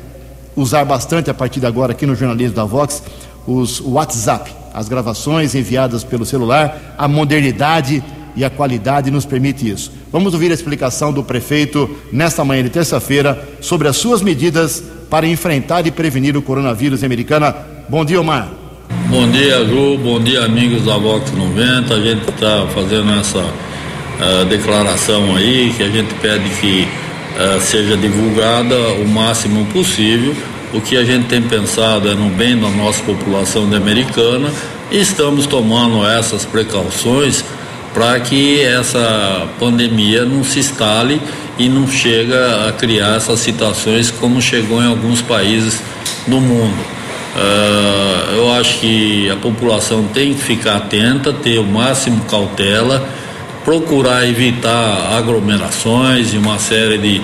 usar 0.55 0.85
bastante 0.85 1.29
a 1.29 1.33
partir 1.33 1.59
de 1.59 1.65
agora 1.65 1.91
aqui 1.91 2.05
no 2.05 2.15
jornalismo 2.15 2.55
da 2.55 2.63
Vox 2.63 3.03
os 3.45 3.81
WhatsApp, 3.81 4.53
as 4.73 4.87
gravações 4.87 5.53
enviadas 5.53 6.03
pelo 6.03 6.25
celular, 6.25 6.95
a 6.97 7.07
modernidade 7.07 8.01
e 8.35 8.43
a 8.43 8.49
qualidade 8.49 9.11
nos 9.11 9.25
permite 9.25 9.69
isso. 9.69 9.91
Vamos 10.11 10.33
ouvir 10.33 10.49
a 10.51 10.53
explicação 10.53 11.11
do 11.11 11.23
prefeito 11.23 11.89
nesta 12.11 12.43
manhã 12.43 12.63
de 12.63 12.69
terça-feira 12.69 13.47
sobre 13.61 13.87
as 13.87 13.97
suas 13.97 14.21
medidas 14.21 14.83
para 15.13 15.27
enfrentar 15.27 15.85
e 15.85 15.91
prevenir 15.91 16.35
o 16.35 16.41
coronavírus 16.41 17.03
americana. 17.03 17.55
Bom 17.87 18.03
dia, 18.03 18.19
Omar. 18.19 18.47
Bom 19.09 19.29
dia, 19.29 19.63
Ju. 19.63 19.95
Bom 19.99 20.19
dia, 20.19 20.43
amigos 20.43 20.85
da 20.85 20.97
Vox 20.97 21.31
90. 21.31 21.93
A 21.93 21.99
gente 21.99 22.27
está 22.27 22.65
fazendo 22.73 23.13
essa 23.19 23.37
uh, 23.37 24.45
declaração 24.49 25.35
aí, 25.35 25.71
que 25.77 25.83
a 25.83 25.89
gente 25.89 26.11
pede 26.15 26.49
que 26.59 26.87
uh, 27.37 27.61
seja 27.61 27.95
divulgada 27.95 28.75
o 28.75 29.07
máximo 29.07 29.67
possível. 29.67 30.33
O 30.73 30.81
que 30.81 30.97
a 30.97 31.05
gente 31.05 31.27
tem 31.27 31.43
pensado 31.43 32.09
é 32.09 32.15
no 32.15 32.29
bem 32.31 32.59
da 32.59 32.69
nossa 32.69 33.03
população 33.03 33.69
de 33.69 33.75
americana 33.75 34.49
e 34.89 34.99
estamos 34.99 35.45
tomando 35.45 36.03
essas 36.07 36.43
precauções 36.43 37.45
para 37.93 38.19
que 38.19 38.63
essa 38.63 39.47
pandemia 39.59 40.25
não 40.25 40.43
se 40.43 40.57
instale 40.57 41.21
e 41.57 41.69
não 41.69 41.87
chega 41.87 42.67
a 42.67 42.71
criar 42.71 43.17
essas 43.17 43.39
situações 43.39 44.09
como 44.11 44.41
chegou 44.41 44.81
em 44.81 44.87
alguns 44.87 45.21
países 45.21 45.81
do 46.27 46.39
mundo. 46.39 46.77
Uh, 47.35 48.35
eu 48.35 48.53
acho 48.53 48.79
que 48.79 49.29
a 49.29 49.35
população 49.35 50.03
tem 50.13 50.33
que 50.33 50.41
ficar 50.41 50.77
atenta, 50.77 51.33
ter 51.33 51.59
o 51.59 51.63
máximo 51.63 52.23
cautela 52.25 53.07
procurar 53.63 54.27
evitar 54.27 55.15
aglomerações 55.17 56.33
e 56.33 56.37
uma 56.37 56.59
série 56.59 56.97
de, 56.97 57.21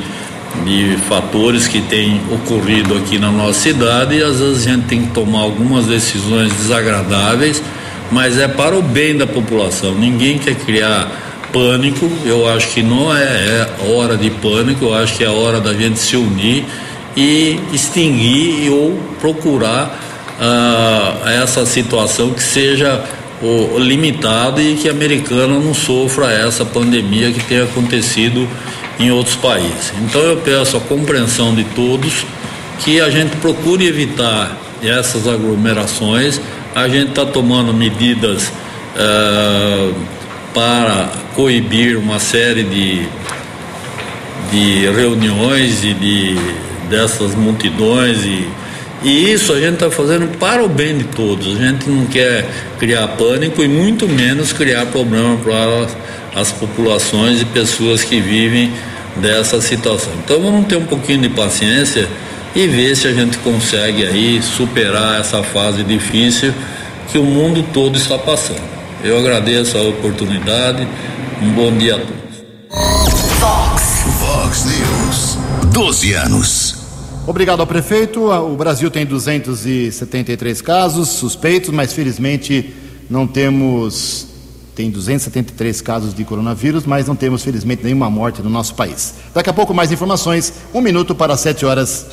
de 0.66 0.98
fatores 1.08 1.68
que 1.68 1.82
têm 1.82 2.22
ocorrido 2.32 2.98
aqui 2.98 3.18
na 3.18 3.32
nossa 3.32 3.60
cidade 3.60 4.16
e 4.16 4.24
às 4.24 4.40
vezes 4.40 4.68
a 4.68 4.72
gente 4.72 4.86
tem 4.86 5.02
que 5.04 5.12
tomar 5.12 5.42
algumas 5.42 5.86
decisões 5.86 6.52
desagradáveis, 6.54 7.62
mas 8.12 8.38
é 8.38 8.48
para 8.48 8.78
o 8.78 8.82
bem 8.82 9.18
da 9.18 9.28
população. 9.28 9.94
Ninguém 9.96 10.38
quer 10.38 10.56
criar 10.56 11.29
pânico, 11.52 12.10
eu 12.26 12.48
acho 12.48 12.70
que 12.70 12.82
não 12.82 13.16
é, 13.16 13.24
é 13.24 13.92
hora 13.92 14.16
de 14.18 14.30
pânico, 14.30 14.86
eu 14.86 14.94
acho 14.94 15.16
que 15.16 15.24
é 15.24 15.30
hora 15.30 15.60
da 15.60 15.74
gente 15.74 16.00
se 16.00 16.16
unir 16.16 16.66
e 17.16 17.60
extinguir 17.74 18.70
ou 18.72 18.98
procurar 19.20 20.00
uh, 20.40 21.28
essa 21.28 21.66
situação 21.66 22.32
que 22.32 22.44
seja 22.44 23.04
o, 23.42 23.78
limitado 23.78 24.62
e 24.62 24.76
que 24.76 24.88
a 24.88 24.92
americana 24.92 25.60
não 25.60 25.74
sofra 25.74 26.32
essa 26.32 26.66
pandemia 26.66 27.32
que 27.32 27.44
tem 27.44 27.62
acontecido 27.62 28.48
em 29.00 29.12
outros 29.12 29.36
países. 29.36 29.94
Então 30.02 30.22
eu 30.22 30.38
peço 30.38 30.78
a 30.78 30.80
compreensão 30.80 31.54
de 31.56 31.64
todos 31.64 32.26
que 32.80 33.00
a 33.00 33.10
gente 33.10 33.36
procure 33.38 33.86
evitar 33.88 34.58
essas 34.84 35.28
aglomerações. 35.28 36.40
A 36.76 36.88
gente 36.88 37.10
está 37.10 37.26
tomando 37.26 37.74
medidas 37.74 38.52
uh, 38.96 39.94
para 40.54 41.10
coibir 41.36 41.98
uma 41.98 42.20
série 42.20 42.64
de, 42.64 43.08
de 44.52 44.92
reuniões 44.92 45.84
e 45.84 45.94
de 45.94 46.36
dessas 46.90 47.36
multidões 47.36 48.26
e 48.26 48.50
e 49.02 49.32
isso 49.32 49.54
a 49.54 49.60
gente 49.60 49.76
está 49.76 49.90
fazendo 49.90 50.38
para 50.38 50.62
o 50.62 50.68
bem 50.68 50.98
de 50.98 51.06
todos. 51.06 51.56
A 51.56 51.66
gente 51.68 51.90
não 51.90 52.06
quer 52.06 52.46
criar 52.78 53.08
pânico 53.10 53.64
e 53.64 53.68
muito 53.68 54.10
menos 54.10 54.52
criar 54.52 54.88
problema 54.88 55.38
para 55.38 55.88
as 56.36 56.52
populações 56.52 57.42
e 57.42 57.46
pessoas 57.46 58.04
que 58.04 58.20
vivem 58.20 58.74
dessa 59.16 59.62
situação. 59.62 60.12
Então 60.24 60.42
vamos 60.42 60.68
ter 60.68 60.76
um 60.76 60.86
pouquinho 60.86 61.22
de 61.22 61.30
paciência 61.30 62.10
e 62.54 62.68
ver 62.68 62.94
se 62.96 63.08
a 63.08 63.14
gente 63.14 63.38
consegue 63.38 64.06
aí 64.06 64.42
superar 64.42 65.22
essa 65.22 65.44
fase 65.44 65.82
difícil 65.82 66.54
que 67.10 67.18
o 67.18 67.24
mundo 67.24 67.64
todo 67.74 67.98
está 67.98 68.18
passando. 68.18 68.79
Eu 69.02 69.18
agradeço 69.18 69.78
a 69.78 69.82
oportunidade. 69.84 70.86
Um 71.42 71.54
bom 71.54 71.72
dia 71.78 71.96
a 71.96 72.00
todos. 72.00 72.20
Fox, 73.40 74.04
Fox 74.20 74.66
News. 74.66 75.38
12 75.72 76.14
anos. 76.14 76.76
Obrigado 77.26 77.62
ao 77.62 77.68
prefeito. 77.68 78.30
O 78.30 78.58
Brasil 78.58 78.92
tem 78.92 79.06
273 79.06 80.62
casos 80.62 81.08
suspeitos, 81.10 81.70
mas 81.70 81.94
felizmente 81.94 82.74
não 83.10 83.26
temos. 83.26 84.28
Tem 84.76 84.90
273 84.90 85.80
casos 85.82 86.14
de 86.14 86.26
coronavírus, 86.26 86.86
mas 86.86 87.08
não 87.08 87.16
temos, 87.16 87.42
felizmente, 87.42 87.84
nenhuma 87.84 88.10
morte 88.10 88.42
no 88.42 88.50
nosso 88.50 88.76
país. 88.76 89.16
Daqui 89.34 89.50
a 89.50 89.54
pouco, 89.54 89.74
mais 89.74 89.92
informações. 89.94 90.54
Um 90.74 90.82
minuto 90.82 91.16
para 91.16 91.38
sete 91.38 91.66
horas. 91.66 92.06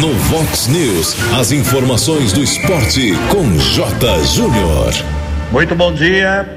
No 0.00 0.14
Vox 0.14 0.66
News, 0.68 1.14
as 1.38 1.52
informações 1.52 2.32
do 2.32 2.42
esporte 2.42 3.12
com 3.28 3.58
J. 3.58 4.24
Júnior. 4.24 4.94
Muito 5.52 5.74
bom 5.74 5.92
dia. 5.92 6.48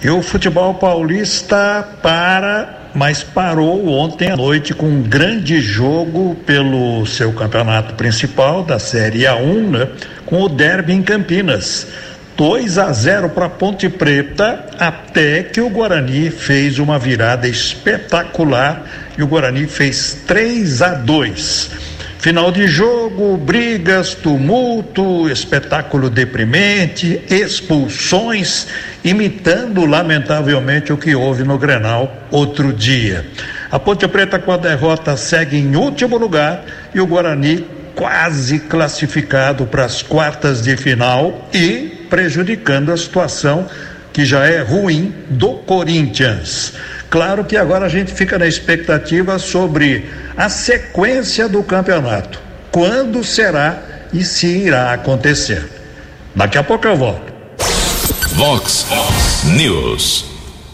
E 0.00 0.08
o 0.08 0.22
futebol 0.22 0.72
paulista 0.74 1.88
para 2.00 2.90
mas 2.94 3.24
parou 3.24 3.88
ontem 3.88 4.30
à 4.30 4.36
noite 4.36 4.72
com 4.74 4.86
um 4.86 5.02
grande 5.02 5.60
jogo 5.60 6.36
pelo 6.46 7.04
seu 7.04 7.32
campeonato 7.32 7.94
principal 7.94 8.62
da 8.62 8.78
Série 8.78 9.22
A1, 9.22 9.70
né, 9.70 9.88
com 10.24 10.42
o 10.42 10.48
Derby 10.48 10.92
em 10.92 11.02
Campinas. 11.02 11.88
2 12.36 12.78
a 12.78 12.92
0 12.92 13.30
para 13.30 13.48
Ponte 13.48 13.88
Preta, 13.88 14.66
até 14.78 15.42
que 15.42 15.60
o 15.60 15.68
Guarani 15.68 16.30
fez 16.30 16.78
uma 16.78 16.96
virada 16.96 17.48
espetacular 17.48 18.84
e 19.18 19.22
o 19.24 19.26
Guarani 19.26 19.66
fez 19.66 20.16
3 20.28 20.80
a 20.80 20.94
2. 20.94 21.87
Final 22.18 22.50
de 22.50 22.66
jogo, 22.66 23.36
brigas, 23.36 24.12
tumulto, 24.12 25.30
espetáculo 25.30 26.10
deprimente, 26.10 27.22
expulsões, 27.30 28.66
imitando 29.04 29.86
lamentavelmente 29.86 30.92
o 30.92 30.96
que 30.96 31.14
houve 31.14 31.44
no 31.44 31.56
Grenal 31.56 32.12
outro 32.32 32.72
dia. 32.72 33.24
A 33.70 33.78
Ponte 33.78 34.08
Preta 34.08 34.36
com 34.36 34.50
a 34.50 34.56
derrota 34.56 35.16
segue 35.16 35.58
em 35.58 35.76
último 35.76 36.18
lugar 36.18 36.64
e 36.92 37.00
o 37.00 37.06
Guarani 37.06 37.64
quase 37.94 38.58
classificado 38.58 39.64
para 39.66 39.84
as 39.84 40.02
quartas 40.02 40.60
de 40.60 40.76
final 40.76 41.48
e 41.54 42.04
prejudicando 42.10 42.90
a 42.90 42.96
situação 42.96 43.68
que 44.12 44.24
já 44.24 44.44
é 44.44 44.60
ruim 44.60 45.14
do 45.30 45.50
Corinthians. 45.54 46.72
Claro 47.10 47.44
que 47.44 47.56
agora 47.56 47.86
a 47.86 47.88
gente 47.88 48.12
fica 48.12 48.38
na 48.38 48.46
expectativa 48.46 49.38
sobre 49.38 50.04
a 50.36 50.48
sequência 50.48 51.48
do 51.48 51.62
campeonato. 51.62 52.38
Quando 52.70 53.24
será 53.24 53.82
e 54.12 54.22
se 54.24 54.46
irá 54.46 54.92
acontecer. 54.92 55.68
Daqui 56.34 56.58
a 56.58 56.62
pouco 56.62 56.86
eu 56.86 56.96
volto. 56.96 57.32
Vox 58.34 58.86
News. 59.56 60.26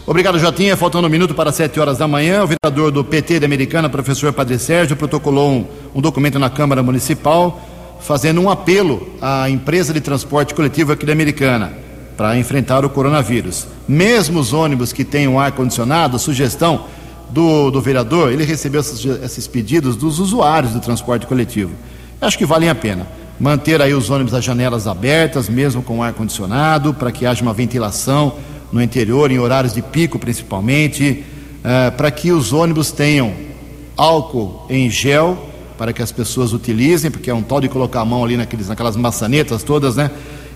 Obrigado, 0.05 0.37
Jotinha. 0.37 0.75
Faltando 0.75 1.07
um 1.07 1.09
minuto 1.09 1.33
para 1.33 1.51
sete 1.51 1.79
horas 1.79 1.97
da 1.97 2.07
manhã, 2.07 2.43
o 2.43 2.47
vereador 2.47 2.91
do 2.91 3.03
PT 3.03 3.39
de 3.39 3.45
Americana, 3.45 3.89
professor 3.89 4.31
Padre 4.33 4.59
Sérgio, 4.59 4.95
protocolou 4.95 5.51
um, 5.51 5.67
um 5.95 6.01
documento 6.01 6.37
na 6.37 6.49
Câmara 6.49 6.83
Municipal 6.83 7.61
fazendo 8.01 8.41
um 8.41 8.49
apelo 8.49 9.15
à 9.21 9.49
empresa 9.49 9.93
de 9.93 10.01
transporte 10.01 10.53
coletivo 10.53 10.91
aqui 10.91 11.05
da 11.05 11.13
Americana 11.13 11.84
para 12.15 12.37
enfrentar 12.37 12.85
o 12.85 12.89
coronavírus. 12.89 13.67
Mesmo 13.87 14.39
os 14.39 14.53
ônibus 14.53 14.93
que 14.93 15.03
tenham 15.03 15.39
ar-condicionado, 15.39 16.17
sugestão 16.17 16.85
do, 17.29 17.71
do 17.71 17.81
vereador, 17.81 18.31
ele 18.31 18.43
recebeu 18.43 18.81
esses, 18.81 19.05
esses 19.23 19.47
pedidos 19.47 19.95
dos 19.95 20.19
usuários 20.19 20.73
do 20.73 20.79
transporte 20.79 21.25
coletivo. 21.25 21.71
Acho 22.21 22.37
que 22.37 22.45
valem 22.45 22.69
a 22.69 22.75
pena 22.75 23.07
manter 23.39 23.81
aí 23.81 23.93
os 23.93 24.09
ônibus 24.09 24.33
as 24.33 24.43
janelas 24.43 24.87
abertas, 24.87 25.49
mesmo 25.49 25.83
com 25.83 26.01
ar-condicionado, 26.01 26.93
para 26.93 27.11
que 27.11 27.25
haja 27.25 27.41
uma 27.41 27.53
ventilação 27.53 28.35
no 28.71 28.81
interior, 28.81 29.31
em 29.31 29.39
horários 29.39 29.73
de 29.73 29.81
pico 29.81 30.17
principalmente, 30.17 31.23
uh, 31.59 31.91
para 31.95 32.09
que 32.11 32.31
os 32.31 32.53
ônibus 32.53 32.91
tenham 32.91 33.33
álcool 33.97 34.65
em 34.69 34.89
gel, 34.89 35.49
para 35.77 35.91
que 35.91 36.01
as 36.01 36.11
pessoas 36.11 36.53
utilizem, 36.53 37.11
porque 37.11 37.29
é 37.29 37.33
um 37.33 37.41
tal 37.41 37.59
de 37.59 37.67
colocar 37.67 38.01
a 38.01 38.05
mão 38.05 38.23
ali 38.23 38.37
naqueles, 38.37 38.69
naquelas 38.69 38.95
maçanetas 38.95 39.63
todas, 39.63 39.95
né? 39.97 40.09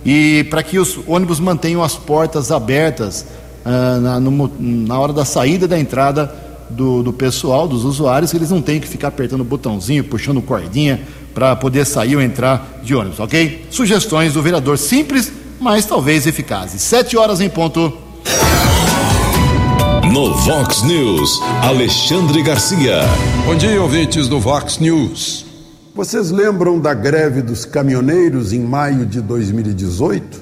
E 0.05 0.45
para 0.45 0.63
que 0.63 0.79
os 0.79 0.99
ônibus 1.07 1.39
mantenham 1.39 1.83
as 1.83 1.95
portas 1.95 2.51
abertas 2.51 3.25
uh, 3.65 3.99
na, 4.01 4.19
no, 4.19 4.51
na 4.59 4.99
hora 4.99 5.13
da 5.13 5.25
saída 5.25 5.65
e 5.65 5.67
da 5.67 5.79
entrada 5.79 6.33
do, 6.69 7.03
do 7.03 7.11
pessoal, 7.11 7.67
dos 7.67 7.83
usuários, 7.83 8.33
eles 8.33 8.49
não 8.51 8.61
têm 8.61 8.79
que 8.79 8.87
ficar 8.87 9.09
apertando 9.09 9.41
o 9.41 9.45
botãozinho, 9.45 10.03
puxando 10.03 10.41
cordinha 10.41 11.01
para 11.33 11.55
poder 11.55 11.85
sair 11.85 12.15
ou 12.15 12.21
entrar 12.21 12.79
de 12.83 12.95
ônibus, 12.95 13.19
ok? 13.19 13.65
Sugestões 13.69 14.33
do 14.33 14.41
vereador 14.41 14.77
simples, 14.77 15.31
mas 15.59 15.85
talvez 15.85 16.25
eficazes. 16.25 16.81
Sete 16.81 17.17
horas 17.17 17.41
em 17.41 17.49
ponto. 17.49 17.93
No 20.11 20.33
Vox 20.33 20.81
News, 20.83 21.39
Alexandre 21.61 22.41
Garcia. 22.41 23.01
Bom 23.45 23.55
dia, 23.55 23.81
ouvintes 23.81 24.27
do 24.27 24.39
Vox 24.39 24.79
News. 24.79 25.48
Vocês 25.99 26.31
lembram 26.31 26.79
da 26.79 26.93
greve 26.93 27.41
dos 27.41 27.65
caminhoneiros 27.65 28.53
em 28.53 28.61
maio 28.61 29.05
de 29.05 29.19
2018? 29.19 30.41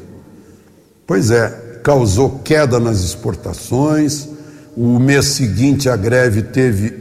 Pois 1.08 1.32
é, 1.32 1.80
causou 1.84 2.42
queda 2.44 2.80
nas 2.80 3.04
exportações. 3.04 4.28
O 4.76 5.00
mês 5.00 5.26
seguinte, 5.26 5.90
a 5.90 5.96
greve 5.96 6.44
teve 6.44 6.94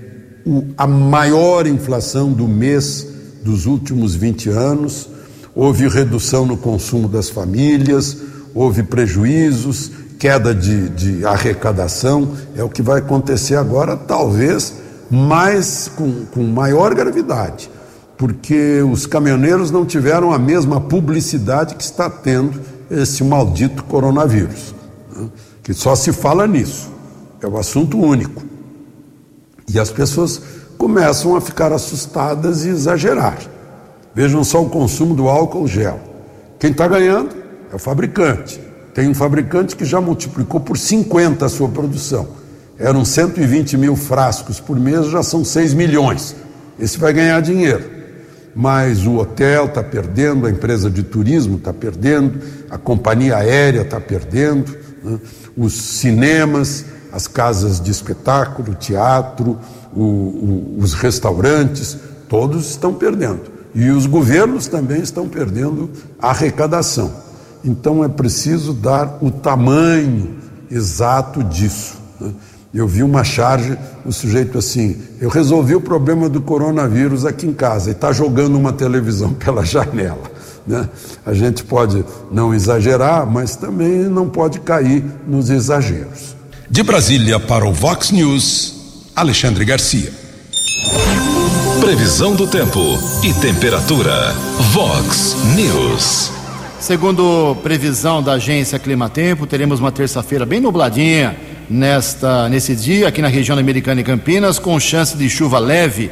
a 0.74 0.86
maior 0.86 1.66
inflação 1.66 2.32
do 2.32 2.48
mês 2.48 3.06
dos 3.44 3.66
últimos 3.66 4.14
20 4.14 4.48
anos. 4.48 5.06
Houve 5.54 5.86
redução 5.86 6.46
no 6.46 6.56
consumo 6.56 7.08
das 7.08 7.28
famílias, 7.28 8.16
houve 8.54 8.82
prejuízos 8.82 9.90
queda 10.18 10.54
de, 10.54 10.88
de 10.88 11.26
arrecadação, 11.26 12.34
é 12.56 12.64
o 12.64 12.70
que 12.70 12.80
vai 12.80 13.00
acontecer 13.00 13.56
agora, 13.56 13.98
talvez 13.98 14.72
mais 15.10 15.90
com, 15.94 16.24
com 16.32 16.42
maior 16.42 16.94
gravidade, 16.94 17.70
porque 18.16 18.82
os 18.82 19.06
caminhoneiros 19.06 19.70
não 19.70 19.84
tiveram 19.84 20.32
a 20.32 20.38
mesma 20.38 20.80
publicidade 20.80 21.74
que 21.74 21.82
está 21.82 22.08
tendo 22.08 22.60
esse 22.90 23.22
maldito 23.22 23.84
coronavírus, 23.84 24.74
né? 25.14 25.28
que 25.62 25.74
só 25.74 25.94
se 25.94 26.12
fala 26.12 26.46
nisso, 26.46 26.90
é 27.42 27.46
o 27.46 27.58
assunto 27.58 27.98
único. 27.98 28.42
E 29.68 29.78
as 29.78 29.90
pessoas 29.90 30.40
começam 30.78 31.34
a 31.34 31.40
ficar 31.40 31.72
assustadas 31.72 32.64
e 32.64 32.68
exagerar. 32.68 33.38
Vejam 34.14 34.44
só 34.44 34.62
o 34.62 34.70
consumo 34.70 35.14
do 35.14 35.28
álcool 35.28 35.66
gel. 35.66 35.98
Quem 36.58 36.70
está 36.70 36.86
ganhando 36.86 37.34
é 37.70 37.76
o 37.76 37.78
fabricante. 37.78 38.60
Tem 38.94 39.08
um 39.08 39.14
fabricante 39.14 39.76
que 39.76 39.84
já 39.84 40.00
multiplicou 40.00 40.60
por 40.60 40.78
50 40.78 41.44
a 41.44 41.48
sua 41.48 41.68
produção. 41.68 42.28
Eram 42.78 43.04
120 43.04 43.76
mil 43.76 43.96
frascos 43.96 44.60
por 44.60 44.78
mês, 44.78 45.06
já 45.06 45.22
são 45.22 45.44
6 45.44 45.74
milhões. 45.74 46.36
Esse 46.78 46.98
vai 46.98 47.12
ganhar 47.12 47.40
dinheiro. 47.40 47.95
Mas 48.56 49.06
o 49.06 49.16
hotel 49.16 49.66
está 49.66 49.82
perdendo, 49.82 50.46
a 50.46 50.50
empresa 50.50 50.90
de 50.90 51.02
turismo 51.02 51.58
está 51.58 51.74
perdendo, 51.74 52.40
a 52.70 52.78
companhia 52.78 53.36
aérea 53.36 53.82
está 53.82 54.00
perdendo, 54.00 54.74
né? 55.04 55.18
os 55.54 55.74
cinemas, 55.74 56.86
as 57.12 57.28
casas 57.28 57.78
de 57.78 57.90
espetáculo, 57.90 58.74
teatro, 58.74 59.58
o, 59.94 60.02
o, 60.02 60.76
os 60.78 60.94
restaurantes, 60.94 61.98
todos 62.30 62.70
estão 62.70 62.94
perdendo. 62.94 63.42
E 63.74 63.90
os 63.90 64.06
governos 64.06 64.66
também 64.66 65.02
estão 65.02 65.28
perdendo 65.28 65.90
a 66.18 66.30
arrecadação. 66.30 67.12
Então 67.62 68.02
é 68.02 68.08
preciso 68.08 68.72
dar 68.72 69.18
o 69.20 69.30
tamanho 69.30 70.36
exato 70.70 71.44
disso. 71.44 71.96
Né? 72.18 72.32
Eu 72.76 72.86
vi 72.86 73.02
uma 73.02 73.24
charge, 73.24 73.74
o 74.04 74.12
sujeito 74.12 74.58
assim, 74.58 74.98
eu 75.18 75.30
resolvi 75.30 75.74
o 75.74 75.80
problema 75.80 76.28
do 76.28 76.42
coronavírus 76.42 77.24
aqui 77.24 77.46
em 77.46 77.52
casa 77.54 77.88
e 77.88 77.92
está 77.92 78.12
jogando 78.12 78.54
uma 78.54 78.70
televisão 78.70 79.32
pela 79.42 79.64
janela. 79.64 80.30
Né? 80.66 80.86
A 81.24 81.32
gente 81.32 81.64
pode 81.64 82.04
não 82.30 82.52
exagerar, 82.52 83.26
mas 83.26 83.56
também 83.56 84.00
não 84.10 84.28
pode 84.28 84.60
cair 84.60 85.02
nos 85.26 85.48
exageros. 85.48 86.36
De 86.68 86.82
Brasília 86.82 87.40
para 87.40 87.66
o 87.66 87.72
Vox 87.72 88.10
News, 88.10 88.74
Alexandre 89.16 89.64
Garcia. 89.64 90.12
Previsão 91.80 92.34
do 92.34 92.46
tempo 92.46 92.98
e 93.24 93.32
temperatura. 93.40 94.34
Vox 94.74 95.34
News. 95.56 96.30
Segundo 96.78 97.56
previsão 97.62 98.22
da 98.22 98.32
agência 98.32 98.78
Climatempo, 98.78 99.46
teremos 99.46 99.80
uma 99.80 99.90
terça-feira 99.90 100.44
bem 100.44 100.60
nubladinha 100.60 101.55
nesta, 101.68 102.48
nesse 102.48 102.74
dia, 102.74 103.08
aqui 103.08 103.20
na 103.20 103.28
região 103.28 103.58
americana 103.58 104.00
e 104.00 104.04
Campinas, 104.04 104.58
com 104.58 104.78
chance 104.78 105.16
de 105.16 105.28
chuva 105.28 105.58
leve, 105.58 106.10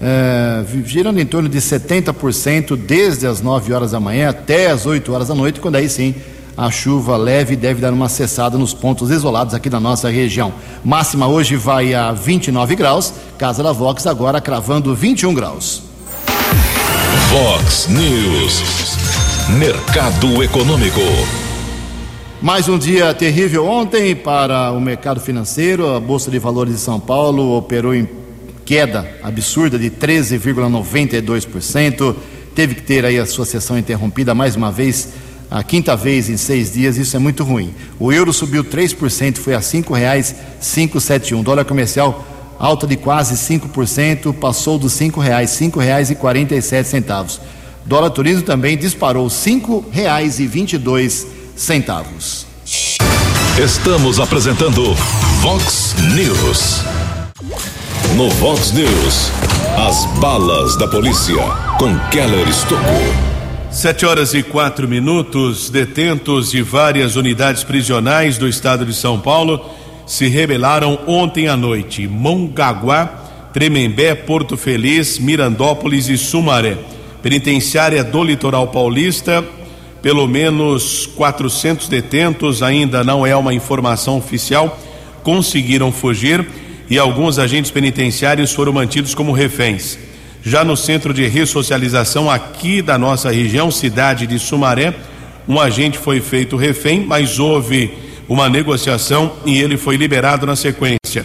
é, 0.00 0.64
girando 0.84 1.20
em 1.20 1.26
torno 1.26 1.48
de 1.48 1.58
70% 1.58 2.76
desde 2.76 3.26
as 3.26 3.40
9 3.40 3.72
horas 3.72 3.92
da 3.92 4.00
manhã 4.00 4.30
até 4.30 4.70
as 4.70 4.86
8 4.86 5.12
horas 5.12 5.28
da 5.28 5.34
noite, 5.34 5.60
quando 5.60 5.76
aí 5.76 5.88
sim 5.88 6.14
a 6.56 6.70
chuva 6.70 7.16
leve 7.16 7.56
deve 7.56 7.80
dar 7.80 7.92
uma 7.92 8.08
cessada 8.08 8.56
nos 8.56 8.72
pontos 8.72 9.10
isolados 9.10 9.54
aqui 9.54 9.68
da 9.68 9.80
nossa 9.80 10.08
região. 10.08 10.52
Máxima 10.84 11.26
hoje 11.26 11.56
vai 11.56 11.94
a 11.94 12.12
29 12.12 12.76
graus, 12.76 13.12
Casa 13.36 13.62
da 13.62 13.72
Vox 13.72 14.06
agora 14.06 14.40
cravando 14.40 14.94
21 14.94 15.34
graus. 15.34 15.82
Vox 17.30 17.88
News. 17.88 18.62
Mercado 19.58 20.42
Econômico. 20.42 21.43
Mais 22.44 22.68
um 22.68 22.76
dia 22.76 23.14
terrível 23.14 23.66
ontem 23.66 24.14
para 24.14 24.70
o 24.70 24.78
mercado 24.78 25.18
financeiro. 25.18 25.94
A 25.94 25.98
Bolsa 25.98 26.30
de 26.30 26.38
Valores 26.38 26.74
de 26.74 26.80
São 26.80 27.00
Paulo 27.00 27.56
operou 27.56 27.94
em 27.94 28.06
queda 28.66 29.10
absurda 29.22 29.78
de 29.78 29.90
13,92%. 29.90 32.14
Teve 32.54 32.74
que 32.74 32.82
ter 32.82 33.06
aí 33.06 33.18
a 33.18 33.24
sua 33.24 33.46
sessão 33.46 33.78
interrompida 33.78 34.34
mais 34.34 34.56
uma 34.56 34.70
vez, 34.70 35.14
a 35.50 35.62
quinta 35.62 35.96
vez 35.96 36.28
em 36.28 36.36
seis 36.36 36.74
dias. 36.74 36.98
Isso 36.98 37.16
é 37.16 37.18
muito 37.18 37.42
ruim. 37.42 37.74
O 37.98 38.12
euro 38.12 38.30
subiu 38.30 38.62
3%, 38.62 39.38
foi 39.38 39.54
a 39.54 39.60
R$ 39.60 39.64
5,571. 39.64 41.42
Dólar 41.42 41.64
comercial 41.64 42.26
alta 42.58 42.86
de 42.86 42.96
quase 42.96 43.36
5%, 43.36 44.34
passou 44.34 44.78
dos 44.78 45.00
R$ 45.00 45.06
5,00, 45.06 45.24
R$ 45.24 45.46
5,47. 45.46 47.40
Dólar 47.86 48.10
turismo 48.10 48.42
também 48.42 48.76
disparou 48.76 49.28
R$ 49.28 49.32
5,22 49.32 51.43
centavos. 51.56 52.46
Estamos 53.58 54.18
apresentando 54.18 54.94
Vox 55.40 55.94
News. 56.14 56.82
No 58.16 58.28
Vox 58.30 58.72
News, 58.72 59.30
as 59.76 60.04
balas 60.18 60.76
da 60.76 60.88
polícia 60.88 61.36
com 61.78 61.98
Keller 62.10 62.48
Estocou. 62.48 62.80
Sete 63.70 64.06
horas 64.06 64.34
e 64.34 64.42
quatro 64.42 64.88
minutos, 64.88 65.68
detentos 65.68 66.50
de 66.50 66.62
várias 66.62 67.16
unidades 67.16 67.64
prisionais 67.64 68.38
do 68.38 68.48
estado 68.48 68.84
de 68.84 68.94
São 68.94 69.20
Paulo 69.20 69.64
se 70.06 70.28
rebelaram 70.28 70.98
ontem 71.06 71.48
à 71.48 71.56
noite. 71.56 72.06
Mongaguá, 72.06 73.06
Tremembé, 73.52 74.14
Porto 74.14 74.56
Feliz, 74.56 75.18
Mirandópolis 75.18 76.08
e 76.08 76.16
Sumaré 76.16 76.78
penitenciária 77.24 78.04
do 78.04 78.22
Litoral 78.22 78.68
Paulista, 78.68 79.42
pelo 80.04 80.28
menos 80.28 81.06
400 81.16 81.88
detentos, 81.88 82.62
ainda 82.62 83.02
não 83.02 83.26
é 83.26 83.34
uma 83.34 83.54
informação 83.54 84.18
oficial, 84.18 84.78
conseguiram 85.22 85.90
fugir 85.90 86.46
e 86.90 86.98
alguns 86.98 87.38
agentes 87.38 87.70
penitenciários 87.70 88.52
foram 88.52 88.70
mantidos 88.70 89.14
como 89.14 89.32
reféns. 89.32 89.98
Já 90.42 90.62
no 90.62 90.76
centro 90.76 91.14
de 91.14 91.26
ressocialização 91.26 92.30
aqui 92.30 92.82
da 92.82 92.98
nossa 92.98 93.30
região, 93.30 93.70
cidade 93.70 94.26
de 94.26 94.38
Sumaré, 94.38 94.94
um 95.48 95.58
agente 95.58 95.96
foi 95.96 96.20
feito 96.20 96.54
refém, 96.54 97.00
mas 97.06 97.38
houve 97.38 97.90
uma 98.28 98.46
negociação 98.46 99.32
e 99.46 99.58
ele 99.58 99.78
foi 99.78 99.96
liberado 99.96 100.44
na 100.44 100.54
sequência. 100.54 101.24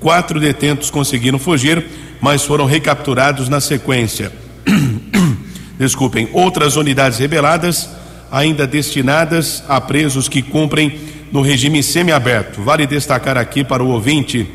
Quatro 0.00 0.40
detentos 0.40 0.90
conseguiram 0.90 1.38
fugir, 1.38 1.86
mas 2.20 2.42
foram 2.42 2.64
recapturados 2.64 3.48
na 3.48 3.60
sequência 3.60 4.32
desculpem, 5.78 6.28
outras 6.32 6.74
unidades 6.74 7.20
rebeladas 7.20 7.88
ainda 8.36 8.66
destinadas 8.66 9.64
a 9.66 9.80
presos 9.80 10.28
que 10.28 10.42
cumprem 10.42 10.98
no 11.32 11.40
regime 11.40 11.82
semiaberto. 11.82 12.60
Vale 12.60 12.86
destacar 12.86 13.38
aqui 13.38 13.64
para 13.64 13.82
o 13.82 13.88
ouvinte 13.88 14.46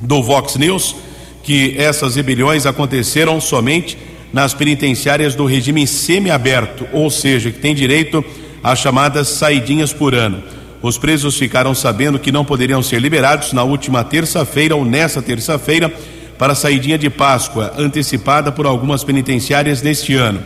do 0.00 0.20
Vox 0.20 0.56
News 0.56 0.96
que 1.44 1.76
essas 1.78 2.16
rebeliões 2.16 2.66
aconteceram 2.66 3.40
somente 3.40 3.96
nas 4.32 4.52
penitenciárias 4.52 5.36
do 5.36 5.46
regime 5.46 5.86
semiaberto, 5.86 6.88
ou 6.92 7.08
seja, 7.08 7.52
que 7.52 7.60
tem 7.60 7.72
direito 7.72 8.24
às 8.64 8.80
chamadas 8.80 9.28
saidinhas 9.28 9.92
por 9.92 10.12
ano. 10.12 10.42
Os 10.82 10.98
presos 10.98 11.38
ficaram 11.38 11.76
sabendo 11.76 12.18
que 12.18 12.32
não 12.32 12.44
poderiam 12.44 12.82
ser 12.82 13.00
liberados 13.00 13.52
na 13.52 13.62
última 13.62 14.02
terça-feira 14.02 14.74
ou 14.74 14.84
nessa 14.84 15.22
terça-feira 15.22 15.88
para 16.36 16.52
a 16.52 16.56
saidinha 16.56 16.98
de 16.98 17.08
Páscoa, 17.08 17.72
antecipada 17.78 18.50
por 18.50 18.66
algumas 18.66 19.04
penitenciárias 19.04 19.82
neste 19.82 20.14
ano. 20.14 20.42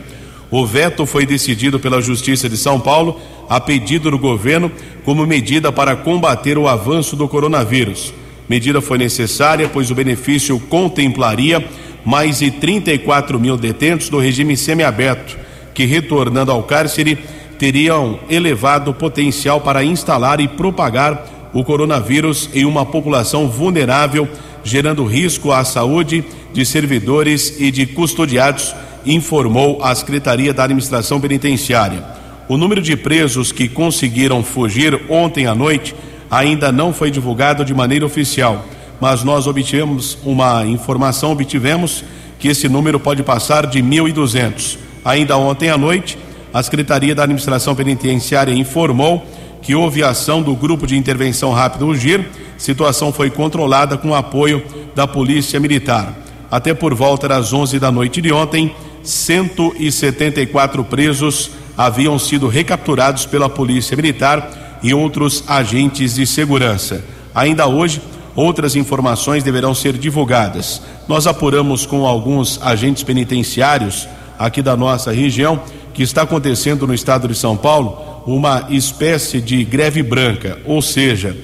O 0.55 0.67
veto 0.67 1.07
foi 1.07 1.25
decidido 1.25 1.79
pela 1.79 1.99
Justiça 1.99 2.47
de 2.47 2.57
São 2.57 2.79
Paulo 2.79 3.19
a 3.49 3.59
pedido 3.59 4.11
do 4.11 4.19
governo 4.19 4.71
como 5.03 5.25
medida 5.25 5.71
para 5.71 5.95
combater 5.95 6.59
o 6.59 6.67
avanço 6.67 7.15
do 7.15 7.27
coronavírus. 7.27 8.13
Medida 8.47 8.79
foi 8.79 8.99
necessária, 8.99 9.67
pois 9.67 9.89
o 9.89 9.95
benefício 9.95 10.59
contemplaria 10.69 11.67
mais 12.05 12.37
de 12.37 12.51
34 12.51 13.39
mil 13.39 13.57
detentos 13.57 14.09
do 14.09 14.19
regime 14.19 14.55
semiaberto, 14.55 15.35
que 15.73 15.85
retornando 15.85 16.51
ao 16.51 16.61
cárcere 16.61 17.17
teriam 17.57 18.19
elevado 18.29 18.93
potencial 18.93 19.59
para 19.59 19.83
instalar 19.83 20.39
e 20.39 20.47
propagar 20.47 21.49
o 21.51 21.63
coronavírus 21.63 22.47
em 22.53 22.63
uma 22.63 22.85
população 22.85 23.49
vulnerável 23.49 24.29
gerando 24.63 25.03
risco 25.03 25.51
à 25.51 25.63
saúde 25.63 26.23
de 26.53 26.63
servidores 26.63 27.59
e 27.59 27.71
de 27.71 27.87
custodiados, 27.87 28.73
informou 29.05 29.83
a 29.83 29.93
Secretaria 29.95 30.53
da 30.53 30.63
Administração 30.63 31.19
Penitenciária. 31.19 32.03
O 32.47 32.57
número 32.57 32.81
de 32.81 32.95
presos 32.95 33.51
que 33.51 33.67
conseguiram 33.67 34.43
fugir 34.43 35.01
ontem 35.09 35.47
à 35.47 35.55
noite 35.55 35.95
ainda 36.29 36.71
não 36.71 36.91
foi 36.91 37.11
divulgado 37.11 37.63
de 37.63 37.73
maneira 37.73 38.05
oficial, 38.05 38.65
mas 38.99 39.23
nós 39.23 39.47
obtivemos 39.47 40.17
uma 40.23 40.65
informação, 40.65 41.31
obtivemos 41.31 42.03
que 42.39 42.47
esse 42.47 42.67
número 42.67 42.99
pode 42.99 43.23
passar 43.23 43.67
de 43.67 43.81
1.200. 43.81 44.77
Ainda 45.05 45.37
ontem 45.37 45.69
à 45.69 45.77
noite, 45.77 46.17
a 46.53 46.61
Secretaria 46.61 47.15
da 47.15 47.23
Administração 47.23 47.75
Penitenciária 47.75 48.53
informou 48.53 49.25
que 49.61 49.73
houve 49.73 50.03
ação 50.03 50.41
do 50.41 50.53
Grupo 50.55 50.85
de 50.85 50.97
Intervenção 50.97 51.51
Rápida 51.51 51.85
UGIR, 51.85 52.27
situação 52.57 53.13
foi 53.13 53.29
controlada 53.29 53.97
com 53.97 54.09
o 54.09 54.15
apoio 54.15 54.61
da 54.93 55.07
Polícia 55.07 55.59
Militar. 55.59 56.13
Até 56.51 56.73
por 56.73 56.93
volta 56.93 57.27
das 57.27 57.53
11 57.53 57.79
da 57.79 57.89
noite 57.89 58.21
de 58.21 58.31
ontem, 58.31 58.75
174 59.03 60.83
presos 60.85 61.51
haviam 61.77 62.17
sido 62.17 62.47
recapturados 62.47 63.25
pela 63.25 63.49
Polícia 63.49 63.95
Militar 63.95 64.79
e 64.81 64.93
outros 64.93 65.43
agentes 65.47 66.15
de 66.15 66.25
segurança. 66.25 67.03
Ainda 67.33 67.67
hoje, 67.67 68.01
outras 68.35 68.75
informações 68.75 69.43
deverão 69.43 69.73
ser 69.73 69.93
divulgadas. 69.97 70.81
Nós 71.07 71.27
apuramos 71.27 71.85
com 71.85 72.05
alguns 72.05 72.59
agentes 72.61 73.03
penitenciários 73.03 74.07
aqui 74.37 74.61
da 74.61 74.75
nossa 74.75 75.11
região 75.11 75.61
que 75.93 76.03
está 76.03 76.23
acontecendo 76.23 76.87
no 76.87 76.93
estado 76.93 77.27
de 77.27 77.35
São 77.35 77.55
Paulo 77.55 78.23
uma 78.25 78.67
espécie 78.69 79.41
de 79.41 79.63
greve 79.63 80.01
branca, 80.01 80.57
ou 80.65 80.81
seja, 80.81 81.35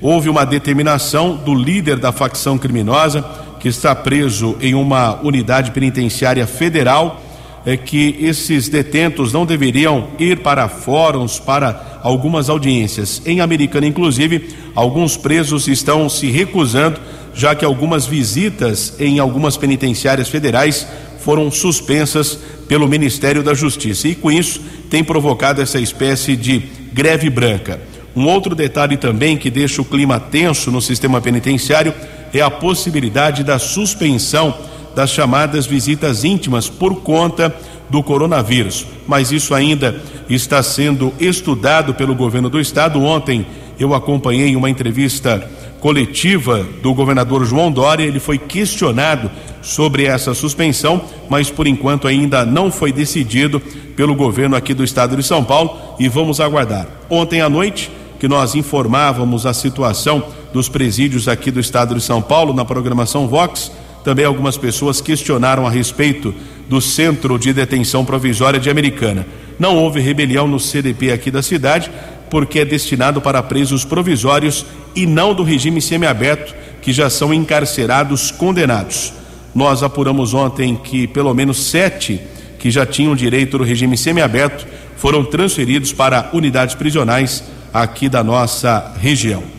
houve 0.00 0.28
uma 0.28 0.46
determinação 0.46 1.34
do 1.34 1.52
líder 1.52 1.98
da 1.98 2.12
facção 2.12 2.56
criminosa 2.56 3.24
que 3.58 3.68
está 3.68 3.94
preso 3.94 4.56
em 4.60 4.74
uma 4.74 5.20
unidade 5.22 5.70
penitenciária 5.70 6.46
federal 6.46 7.22
é 7.66 7.76
que 7.76 8.16
esses 8.20 8.68
detentos 8.68 9.32
não 9.32 9.44
deveriam 9.44 10.08
ir 10.18 10.38
para 10.38 10.68
fóruns, 10.68 11.38
para 11.38 12.00
algumas 12.02 12.48
audiências. 12.48 13.20
Em 13.26 13.40
Americana, 13.40 13.86
inclusive, 13.86 14.48
alguns 14.74 15.16
presos 15.16 15.68
estão 15.68 16.08
se 16.08 16.30
recusando, 16.30 16.98
já 17.34 17.54
que 17.54 17.64
algumas 17.64 18.06
visitas 18.06 18.94
em 18.98 19.18
algumas 19.18 19.56
penitenciárias 19.56 20.28
federais 20.28 20.86
foram 21.20 21.50
suspensas 21.50 22.38
pelo 22.66 22.88
Ministério 22.88 23.42
da 23.42 23.52
Justiça. 23.52 24.08
E 24.08 24.14
com 24.14 24.30
isso 24.30 24.62
tem 24.88 25.04
provocado 25.04 25.60
essa 25.60 25.78
espécie 25.78 26.36
de 26.36 26.62
greve 26.92 27.28
branca. 27.28 27.80
Um 28.16 28.26
outro 28.26 28.54
detalhe 28.54 28.96
também 28.96 29.36
que 29.36 29.50
deixa 29.50 29.82
o 29.82 29.84
clima 29.84 30.18
tenso 30.18 30.70
no 30.70 30.80
sistema 30.80 31.20
penitenciário 31.20 31.92
é 32.32 32.40
a 32.40 32.50
possibilidade 32.50 33.42
da 33.42 33.58
suspensão 33.58 34.54
das 34.94 35.10
chamadas 35.10 35.66
visitas 35.66 36.24
íntimas 36.24 36.68
por 36.68 37.02
conta 37.02 37.54
do 37.88 38.02
coronavírus. 38.02 38.86
Mas 39.06 39.32
isso 39.32 39.54
ainda 39.54 40.00
está 40.28 40.62
sendo 40.62 41.12
estudado 41.18 41.94
pelo 41.94 42.14
governo 42.14 42.50
do 42.50 42.60
estado. 42.60 43.02
Ontem 43.02 43.46
eu 43.78 43.94
acompanhei 43.94 44.56
uma 44.56 44.68
entrevista 44.68 45.48
coletiva 45.80 46.66
do 46.82 46.92
governador 46.92 47.44
João 47.44 47.70
Dória. 47.70 48.04
Ele 48.04 48.18
foi 48.18 48.38
questionado 48.38 49.30
sobre 49.62 50.04
essa 50.04 50.34
suspensão, 50.34 51.00
mas 51.28 51.50
por 51.50 51.66
enquanto 51.66 52.08
ainda 52.08 52.44
não 52.44 52.70
foi 52.70 52.92
decidido 52.92 53.60
pelo 53.96 54.14
governo 54.14 54.56
aqui 54.56 54.74
do 54.74 54.84
estado 54.84 55.16
de 55.16 55.22
São 55.22 55.44
Paulo 55.44 55.76
e 55.98 56.08
vamos 56.08 56.40
aguardar. 56.40 56.86
Ontem 57.08 57.40
à 57.40 57.48
noite, 57.48 57.90
que 58.18 58.28
nós 58.28 58.54
informávamos 58.54 59.46
a 59.46 59.54
situação 59.54 60.24
dos 60.52 60.68
presídios 60.68 61.28
aqui 61.28 61.50
do 61.50 61.60
estado 61.60 61.94
de 61.94 62.00
São 62.00 62.22
Paulo 62.22 62.52
na 62.52 62.64
programação 62.64 63.28
Vox, 63.28 63.70
também 64.04 64.24
algumas 64.24 64.56
pessoas 64.56 65.00
questionaram 65.00 65.66
a 65.66 65.70
respeito 65.70 66.34
do 66.68 66.80
Centro 66.80 67.38
de 67.38 67.52
Detenção 67.52 68.04
Provisória 68.04 68.60
de 68.60 68.70
Americana. 68.70 69.26
Não 69.58 69.76
houve 69.76 70.00
rebelião 70.00 70.46
no 70.46 70.60
CDP 70.60 71.10
aqui 71.10 71.30
da 71.30 71.42
cidade, 71.42 71.90
porque 72.30 72.60
é 72.60 72.64
destinado 72.64 73.20
para 73.20 73.42
presos 73.42 73.84
provisórios 73.84 74.64
e 74.94 75.06
não 75.06 75.34
do 75.34 75.42
regime 75.42 75.80
semiaberto, 75.80 76.54
que 76.80 76.92
já 76.92 77.10
são 77.10 77.34
encarcerados 77.34 78.30
condenados. 78.30 79.12
Nós 79.54 79.82
apuramos 79.82 80.34
ontem 80.34 80.76
que 80.76 81.06
pelo 81.06 81.34
menos 81.34 81.64
sete 81.64 82.20
que 82.58 82.70
já 82.70 82.84
tinham 82.84 83.14
direito 83.14 83.58
do 83.58 83.64
regime 83.64 83.96
semiaberto 83.96 84.66
foram 84.96 85.24
transferidos 85.24 85.92
para 85.92 86.30
unidades 86.32 86.74
prisionais 86.74 87.44
aqui 87.72 88.08
da 88.08 88.22
nossa 88.22 88.94
região. 89.00 89.57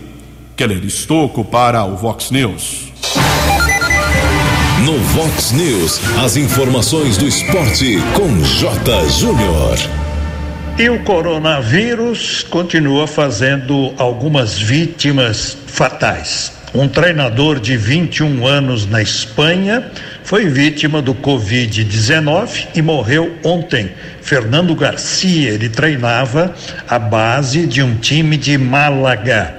Keller 0.60 0.84
Estocco 0.84 1.46
para 1.46 1.86
o 1.86 1.96
Vox 1.96 2.32
News. 2.32 2.92
No 4.84 4.98
Vox 4.98 5.54
News, 5.54 6.02
as 6.22 6.36
informações 6.36 7.18
do 7.18 7.26
esporte 7.26 7.96
com 8.14 8.44
J. 8.44 9.08
Júnior. 9.08 9.78
E 10.78 10.90
o 10.90 11.02
coronavírus 11.06 12.44
continua 12.44 13.08
fazendo 13.08 13.94
algumas 13.98 14.60
vítimas 14.60 15.58
fatais. 15.66 16.52
Um 16.76 16.90
treinador 16.90 17.58
de 17.58 17.78
21 17.78 18.46
anos 18.46 18.86
na 18.86 19.02
Espanha 19.02 19.90
foi 20.26 20.50
vítima 20.50 21.02
do 21.02 21.16
Covid-19 21.16 22.68
e 22.76 22.82
morreu 22.82 23.34
ontem. 23.46 23.92
Fernando 24.22 24.76
Garcia, 24.76 25.52
ele 25.52 25.70
treinava 25.70 26.54
a 26.86 27.00
base 27.00 27.66
de 27.66 27.82
um 27.82 27.96
time 27.96 28.36
de 28.36 28.58
Málaga. 28.58 29.56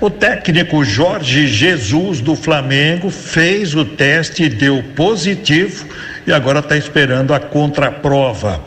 O 0.00 0.10
técnico 0.10 0.84
Jorge 0.84 1.46
Jesus 1.46 2.20
do 2.20 2.34
Flamengo 2.34 3.10
fez 3.10 3.74
o 3.74 3.84
teste 3.84 4.44
e 4.44 4.48
deu 4.48 4.82
positivo 4.96 5.86
e 6.26 6.32
agora 6.32 6.58
está 6.58 6.76
esperando 6.76 7.32
a 7.32 7.38
contraprova. 7.38 8.60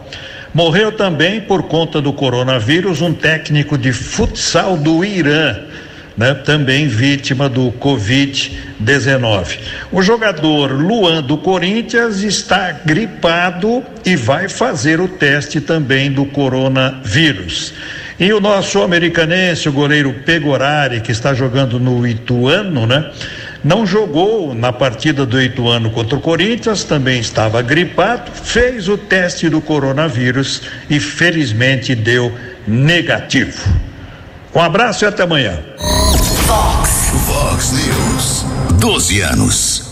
Morreu 0.53 0.91
também 0.91 1.41
por 1.41 1.63
conta 1.63 2.01
do 2.01 2.13
coronavírus 2.13 3.01
um 3.01 3.13
técnico 3.13 3.77
de 3.77 3.91
futsal 3.91 4.77
do 4.77 5.03
Irã. 5.03 5.55
Né, 6.15 6.33
também 6.33 6.87
vítima 6.87 7.47
do 7.47 7.71
Covid-19. 7.73 9.59
O 9.91 10.01
jogador 10.01 10.71
Luan 10.71 11.21
do 11.21 11.37
Corinthians 11.37 12.23
está 12.23 12.71
gripado 12.71 13.83
e 14.03 14.15
vai 14.15 14.49
fazer 14.49 14.99
o 14.99 15.07
teste 15.07 15.61
também 15.61 16.11
do 16.11 16.25
coronavírus. 16.25 17.71
E 18.19 18.33
o 18.33 18.39
nosso 18.39 18.81
americanense, 18.81 19.69
o 19.69 19.71
goleiro 19.71 20.11
Pegorari, 20.25 21.01
que 21.01 21.11
está 21.11 21.35
jogando 21.35 21.79
no 21.79 22.07
Ituano, 22.07 22.87
né? 22.87 23.11
Não 23.63 23.85
jogou 23.85 24.55
na 24.55 24.73
partida 24.73 25.23
do 25.23 25.39
Ituano 25.39 25.91
contra 25.91 26.17
o 26.17 26.21
Corinthians, 26.21 26.83
também 26.83 27.19
estava 27.19 27.61
gripado, 27.61 28.31
fez 28.31 28.87
o 28.87 28.97
teste 28.97 29.49
do 29.49 29.61
coronavírus 29.61 30.63
e 30.89 30.99
felizmente 30.99 31.93
deu 31.93 32.33
negativo. 32.67 33.61
Um 34.53 34.61
abraço 34.61 35.05
e 35.05 35.07
até 35.07 35.21
amanhã. 35.21 35.59
Fox, 36.47 37.11
Fox 37.27 37.71
News. 37.73 38.45
12 38.79 39.21
anos. 39.21 39.87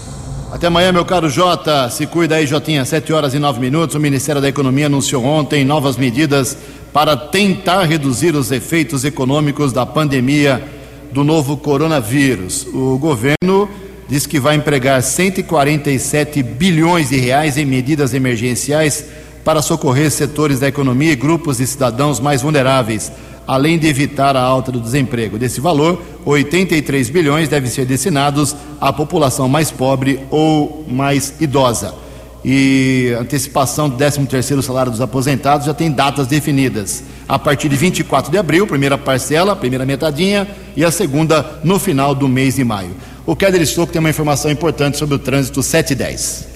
Até 0.51 0.67
amanhã, 0.67 0.91
meu 0.91 1.05
caro 1.05 1.29
Jota. 1.29 1.89
Se 1.91 2.07
cuida 2.07 2.35
aí, 2.35 2.47
Jotinha. 2.47 2.85
7 2.85 3.13
horas 3.13 3.33
e 3.33 3.39
9 3.39 3.59
minutos. 3.59 3.95
O 3.95 3.99
Ministério 3.99 4.41
da 4.41 4.47
Economia 4.47 4.88
anunciou 4.88 5.23
ontem 5.23 5.65
novas 5.65 5.97
medidas 5.97 6.57
para 6.95 7.17
tentar 7.17 7.84
reduzir 7.84 8.34
os 8.38 8.53
efeitos 8.53 9.03
econômicos 9.03 9.73
da 9.73 9.86
pandemia 9.86 10.63
do 11.12 11.25
novo 11.25 11.58
coronavírus. 11.58 12.65
O 12.73 12.97
governo 12.97 13.69
diz 14.08 14.25
que 14.25 14.39
vai 14.39 14.55
empregar 14.55 15.03
147 15.03 16.41
bilhões 16.41 17.10
de 17.10 17.17
reais 17.17 17.58
em 17.58 17.65
medidas 17.65 18.13
emergenciais 18.13 19.03
para 19.43 19.62
socorrer 19.62 20.10
setores 20.10 20.62
da 20.62 20.69
economia 20.69 21.12
e 21.12 21.17
grupos 21.17 21.58
de 21.58 21.67
cidadãos 21.67 22.21
mais 22.21 22.41
vulneráveis, 22.41 23.12
além 23.45 23.77
de 23.77 23.88
evitar 23.88 24.38
a 24.38 24.41
alta 24.41 24.71
do 24.71 24.79
desemprego. 24.79 25.38
Desse 25.38 25.60
valor, 25.60 26.01
83 26.23 27.10
bilhões 27.10 27.49
devem 27.49 27.69
ser 27.69 27.86
destinados 27.86 28.55
à 28.79 28.93
população 28.93 29.49
mais 29.49 29.69
pobre 29.69 30.21
ou 30.31 30.86
mais 30.88 31.34
idosa. 31.41 32.04
E 32.47 33.12
antecipação 33.19 33.89
do 33.89 33.97
13º 33.97 34.62
salário 34.62 34.91
dos 34.91 35.01
aposentados 35.01 35.65
já 35.65 35.73
tem 35.73 35.89
datas 35.89 36.27
definidas 36.27 37.03
a 37.27 37.39
partir 37.39 37.67
de 37.67 37.75
24 37.75 38.31
de 38.31 38.38
abril, 38.38 38.67
primeira 38.67 38.99
parcela, 38.99 39.55
primeira 39.55 39.84
metadinha, 39.84 40.47
e 40.75 40.86
a 40.86 40.91
segunda 40.91 41.60
no 41.63 41.79
final 41.79 42.13
do 42.13 42.27
mês 42.27 42.58
de 42.58 42.63
maio. 42.63 42.91
O 43.25 43.36
Keller 43.36 43.63
Estouco 43.63 43.91
tem 43.91 43.99
uma 43.99 44.12
informação 44.12 44.51
importante 44.51 44.95
sobre 44.95 45.15
o 45.15 45.19
trânsito 45.19 45.63
710. 45.63 46.49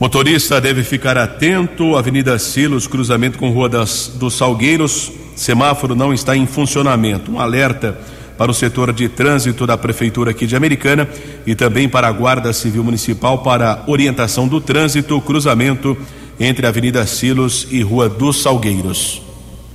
Motorista 0.00 0.58
deve 0.62 0.82
ficar 0.82 1.18
atento, 1.18 1.94
Avenida 1.94 2.38
Silos, 2.38 2.86
cruzamento 2.86 3.36
com 3.36 3.50
Rua 3.50 3.68
das, 3.68 4.12
dos 4.14 4.32
Salgueiros, 4.38 5.12
semáforo 5.36 5.94
não 5.94 6.14
está 6.14 6.34
em 6.34 6.46
funcionamento. 6.46 7.30
Um 7.30 7.38
alerta 7.38 7.98
para 8.36 8.50
o 8.50 8.54
setor 8.54 8.92
de 8.92 9.08
trânsito 9.08 9.66
da 9.66 9.76
Prefeitura 9.78 10.32
aqui 10.32 10.46
de 10.46 10.56
Americana 10.56 11.08
e 11.46 11.54
também 11.54 11.88
para 11.88 12.08
a 12.08 12.12
Guarda 12.12 12.52
Civil 12.52 12.84
Municipal 12.84 13.38
para 13.38 13.84
orientação 13.86 14.48
do 14.48 14.60
trânsito, 14.60 15.20
cruzamento 15.20 15.96
entre 16.38 16.66
Avenida 16.66 17.06
Silos 17.06 17.66
e 17.70 17.82
Rua 17.82 18.08
dos 18.08 18.42
Salgueiros. 18.42 19.22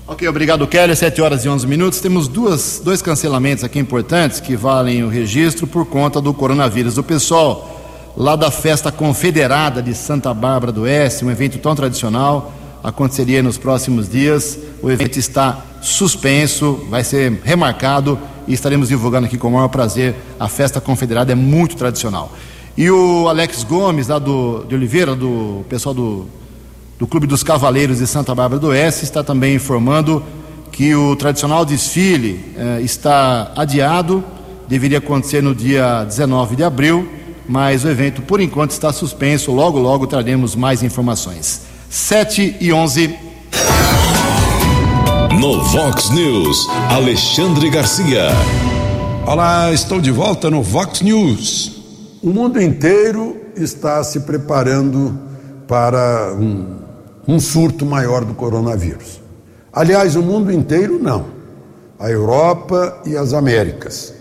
Ok, 0.08 0.28
obrigado, 0.28 0.66
Kelly. 0.66 0.96
7 0.96 1.22
horas 1.22 1.46
e 1.46 1.50
11 1.50 1.68
minutos. 1.68 2.00
Temos 2.00 2.28
duas, 2.28 2.82
dois 2.84 3.02
cancelamentos 3.02 3.64
aqui 3.64 3.78
importantes 3.78 4.40
que 4.40 4.56
valem 4.56 5.04
o 5.04 5.08
registro 5.08 5.68
por 5.68 5.86
conta 5.86 6.20
do 6.20 6.34
coronavírus. 6.34 6.98
O 6.98 7.04
pessoal 7.04 8.12
lá 8.18 8.36
da 8.36 8.50
Festa 8.50 8.92
Confederada 8.92 9.84
de 9.84 9.94
Santa 9.94 10.34
Bárbara 10.34 10.72
do 10.72 10.82
Oeste, 10.82 11.24
um 11.24 11.30
evento 11.30 11.60
tão 11.60 11.76
tradicional, 11.76 12.52
aconteceria 12.84 13.44
nos 13.44 13.58
próximos 13.58 14.10
dias. 14.10 14.58
O 14.82 14.90
evento 14.90 15.18
está 15.18 15.64
suspenso, 15.80 16.86
vai 16.90 17.04
ser 17.04 17.40
remarcado 17.44 18.18
e 18.50 18.54
estaremos 18.54 18.90
divulgando 18.90 19.28
aqui 19.28 19.38
com 19.38 19.48
o 19.48 19.52
maior 19.52 19.68
prazer. 19.68 20.16
A 20.40 20.50
festa 20.50 20.82
confederada 20.82 21.32
é 21.32 21.36
muito 21.36 21.78
tradicional. 21.78 22.34
E 22.76 22.90
o 22.90 23.30
Alex 23.30 23.64
Gomes, 23.64 24.08
lá 24.08 24.18
do, 24.18 24.66
de 24.68 24.74
Oliveira, 24.74 25.16
do 25.16 25.64
pessoal 25.70 25.94
do, 25.94 26.26
do 26.98 27.06
Clube 27.06 27.28
dos 27.28 27.44
Cavaleiros 27.44 28.00
de 28.00 28.08
Santa 28.08 28.34
Bárbara 28.34 28.60
do 28.60 28.68
Oeste, 28.68 29.04
está 29.04 29.24
também 29.24 29.54
informando 29.54 30.24
que 30.72 30.96
o 30.96 31.16
tradicional 31.16 31.64
desfile 31.64 32.54
eh, 32.58 32.82
está 32.82 33.52
adiado, 33.56 34.24
deveria 34.68 34.98
acontecer 34.98 35.44
no 35.44 35.54
dia 35.54 36.04
19 36.06 36.56
de 36.56 36.64
abril, 36.64 37.08
mas 37.48 37.84
o 37.84 37.90
evento 37.90 38.22
por 38.24 38.42
enquanto 38.42 38.72
está 38.72 38.92
suspenso. 38.92 39.52
Logo, 39.52 39.78
logo 39.78 40.08
traremos 40.08 40.56
mais 40.56 40.82
informações. 40.82 41.62
7 41.90 42.58
e 42.60 42.74
11. 42.74 43.29
No 45.50 45.64
Vox 45.64 46.12
News, 46.12 46.68
Alexandre 46.92 47.72
Garcia. 47.72 48.28
Olá, 49.26 49.74
estou 49.74 50.00
de 50.00 50.12
volta 50.12 50.48
no 50.48 50.62
Vox 50.62 51.02
News. 51.02 51.82
O 52.22 52.30
mundo 52.30 52.62
inteiro 52.62 53.36
está 53.56 54.04
se 54.04 54.20
preparando 54.20 55.20
para 55.68 56.36
um, 56.40 56.78
um 57.28 57.40
surto 57.40 57.84
maior 57.84 58.24
do 58.24 58.36
coronavírus. 58.36 59.20
Aliás, 59.74 60.16
o 60.16 60.22
mundo 60.22 60.52
inteiro 60.52 61.00
não. 61.02 61.26
A 61.98 62.12
Europa 62.12 63.02
e 63.04 63.18
as 63.18 63.34
Américas. 63.34 64.14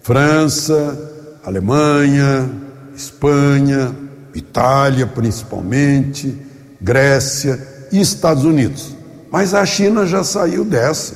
França, 0.00 1.38
Alemanha, 1.44 2.50
Espanha, 2.96 3.94
Itália 4.34 5.06
principalmente, 5.06 6.34
Grécia 6.80 7.60
e 7.92 8.00
Estados 8.00 8.44
Unidos. 8.44 9.01
Mas 9.32 9.54
a 9.54 9.64
China 9.64 10.06
já 10.06 10.22
saiu 10.22 10.62
dessa 10.62 11.14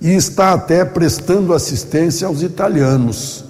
e 0.00 0.12
está 0.12 0.54
até 0.54 0.84
prestando 0.84 1.54
assistência 1.54 2.26
aos 2.26 2.42
italianos, 2.42 3.44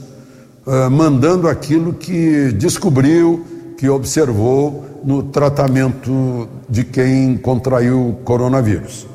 uh, 0.66 0.90
mandando 0.90 1.48
aquilo 1.48 1.94
que 1.94 2.52
descobriu, 2.52 3.46
que 3.78 3.88
observou 3.88 4.84
no 5.02 5.22
tratamento 5.22 6.46
de 6.68 6.84
quem 6.84 7.38
contraiu 7.38 8.10
o 8.10 8.12
coronavírus. 8.24 9.06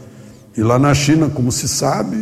E 0.57 0.63
lá 0.63 0.79
na 0.79 0.93
China, 0.95 1.29
como 1.29 1.51
se 1.51 1.67
sabe, 1.67 2.17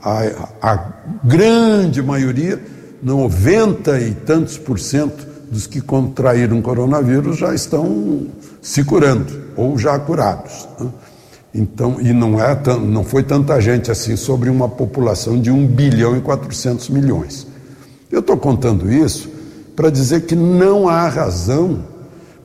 a, 0.00 0.48
a 0.62 0.92
grande 1.24 2.00
maioria, 2.00 2.60
90 3.02 3.98
e 4.00 4.14
tantos 4.14 4.58
por 4.58 4.78
cento 4.78 5.26
dos 5.50 5.66
que 5.66 5.80
contraíram 5.80 6.62
coronavírus 6.62 7.36
já 7.36 7.52
estão 7.52 8.28
se 8.62 8.84
curando 8.84 9.26
ou 9.56 9.76
já 9.78 9.98
curados. 9.98 10.68
Né? 10.78 10.88
Então, 11.54 12.00
e 12.00 12.12
não, 12.12 12.42
é, 12.42 12.58
não 12.80 13.04
foi 13.04 13.22
tanta 13.22 13.60
gente 13.60 13.88
assim 13.88 14.16
sobre 14.16 14.50
uma 14.50 14.68
população 14.68 15.40
de 15.40 15.52
1 15.52 15.66
bilhão 15.68 16.16
e 16.16 16.20
400 16.20 16.88
milhões. 16.88 17.46
Eu 18.10 18.18
estou 18.18 18.36
contando 18.36 18.92
isso 18.92 19.30
para 19.76 19.88
dizer 19.88 20.22
que 20.22 20.34
não 20.34 20.88
há 20.88 21.08
razão 21.08 21.84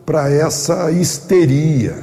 para 0.05 0.31
essa 0.31 0.91
histeria, 0.91 1.95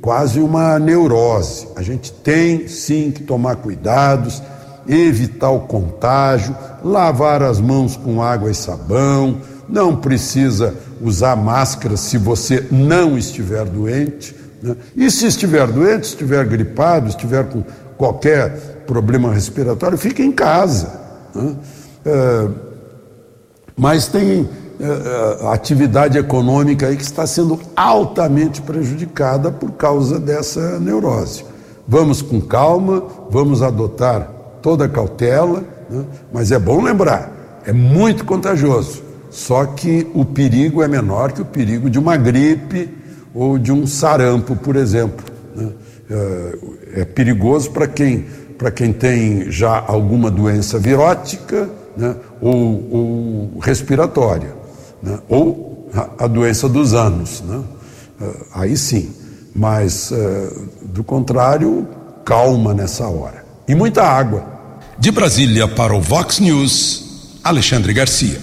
quase 0.00 0.38
uma 0.38 0.78
neurose. 0.78 1.66
A 1.74 1.82
gente 1.82 2.12
tem 2.12 2.68
sim 2.68 3.10
que 3.10 3.24
tomar 3.24 3.56
cuidados, 3.56 4.40
evitar 4.88 5.50
o 5.50 5.60
contágio, 5.60 6.56
lavar 6.84 7.42
as 7.42 7.60
mãos 7.60 7.96
com 7.96 8.22
água 8.22 8.50
e 8.50 8.54
sabão, 8.54 9.40
não 9.68 9.96
precisa 9.96 10.74
usar 11.00 11.34
máscara 11.36 11.96
se 11.96 12.16
você 12.16 12.66
não 12.70 13.18
estiver 13.18 13.64
doente 13.64 14.33
né? 14.64 14.76
E 14.96 15.10
se 15.10 15.26
estiver 15.26 15.66
doente, 15.66 16.04
estiver 16.04 16.46
gripado, 16.46 17.08
estiver 17.08 17.44
com 17.44 17.62
qualquer 17.98 18.82
problema 18.86 19.32
respiratório, 19.32 19.98
fique 19.98 20.22
em 20.22 20.32
casa. 20.32 21.00
Né? 21.34 21.54
É, 22.06 22.48
mas 23.76 24.08
tem 24.08 24.48
é, 24.80 25.48
atividade 25.52 26.16
econômica 26.16 26.86
aí 26.86 26.96
que 26.96 27.02
está 27.02 27.26
sendo 27.26 27.60
altamente 27.76 28.62
prejudicada 28.62 29.50
por 29.50 29.72
causa 29.72 30.18
dessa 30.18 30.80
neurose. 30.80 31.44
Vamos 31.86 32.22
com 32.22 32.40
calma, 32.40 33.02
vamos 33.30 33.60
adotar 33.60 34.30
toda 34.62 34.86
a 34.86 34.88
cautela, 34.88 35.62
né? 35.90 36.04
mas 36.32 36.50
é 36.50 36.58
bom 36.58 36.82
lembrar, 36.82 37.60
é 37.66 37.72
muito 37.72 38.24
contagioso. 38.24 39.02
Só 39.30 39.66
que 39.66 40.10
o 40.14 40.24
perigo 40.24 40.82
é 40.82 40.88
menor 40.88 41.32
que 41.32 41.42
o 41.42 41.44
perigo 41.44 41.90
de 41.90 41.98
uma 41.98 42.16
gripe 42.16 43.03
ou 43.34 43.58
de 43.58 43.72
um 43.72 43.86
sarampo, 43.86 44.54
por 44.54 44.76
exemplo. 44.76 45.24
Né? 45.54 45.70
É, 46.10 47.00
é 47.00 47.04
perigoso 47.04 47.70
para 47.70 47.86
quem, 47.86 48.26
quem 48.74 48.92
tem 48.92 49.50
já 49.50 49.84
alguma 49.86 50.30
doença 50.30 50.78
virótica 50.78 51.68
né? 51.96 52.14
ou, 52.40 52.88
ou, 52.90 53.58
respiratória, 53.60 54.54
né? 55.02 55.18
ou 55.28 55.90
a, 55.92 56.24
a, 56.24 56.26
doença 56.26 56.68
dos 56.68 56.94
anos. 56.94 57.42
Né? 57.42 57.62
É, 58.20 58.30
aí 58.54 58.76
sim, 58.76 59.12
mas 59.54 60.12
é, 60.12 60.52
do 60.82 61.02
contrário, 61.02 61.86
calma 62.24 62.72
nessa 62.74 63.06
hora. 63.06 63.44
E 63.66 63.74
muita 63.74 64.02
água. 64.02 64.54
De 64.98 65.10
Brasília 65.10 65.66
para 65.66 65.94
o 65.94 66.00
Vox 66.00 66.38
News, 66.38 67.38
Alexandre 67.42 67.92
Garcia. 67.92 68.38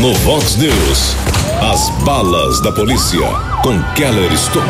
No 0.00 0.14
Vox 0.14 0.56
News. 0.56 1.35
As 1.60 1.88
balas 2.04 2.60
da 2.60 2.70
polícia 2.70 3.26
com 3.62 3.82
Keller 3.94 4.30
Estocou. 4.30 4.68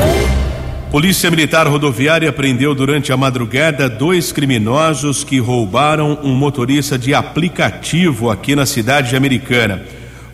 Polícia 0.88 1.28
Militar 1.28 1.66
Rodoviária 1.66 2.32
prendeu 2.32 2.76
durante 2.76 3.12
a 3.12 3.16
madrugada 3.16 3.88
dois 3.88 4.30
criminosos 4.30 5.24
que 5.24 5.40
roubaram 5.40 6.16
um 6.22 6.32
motorista 6.32 6.96
de 6.96 7.12
aplicativo 7.12 8.30
aqui 8.30 8.54
na 8.54 8.64
cidade 8.64 9.16
americana. 9.16 9.82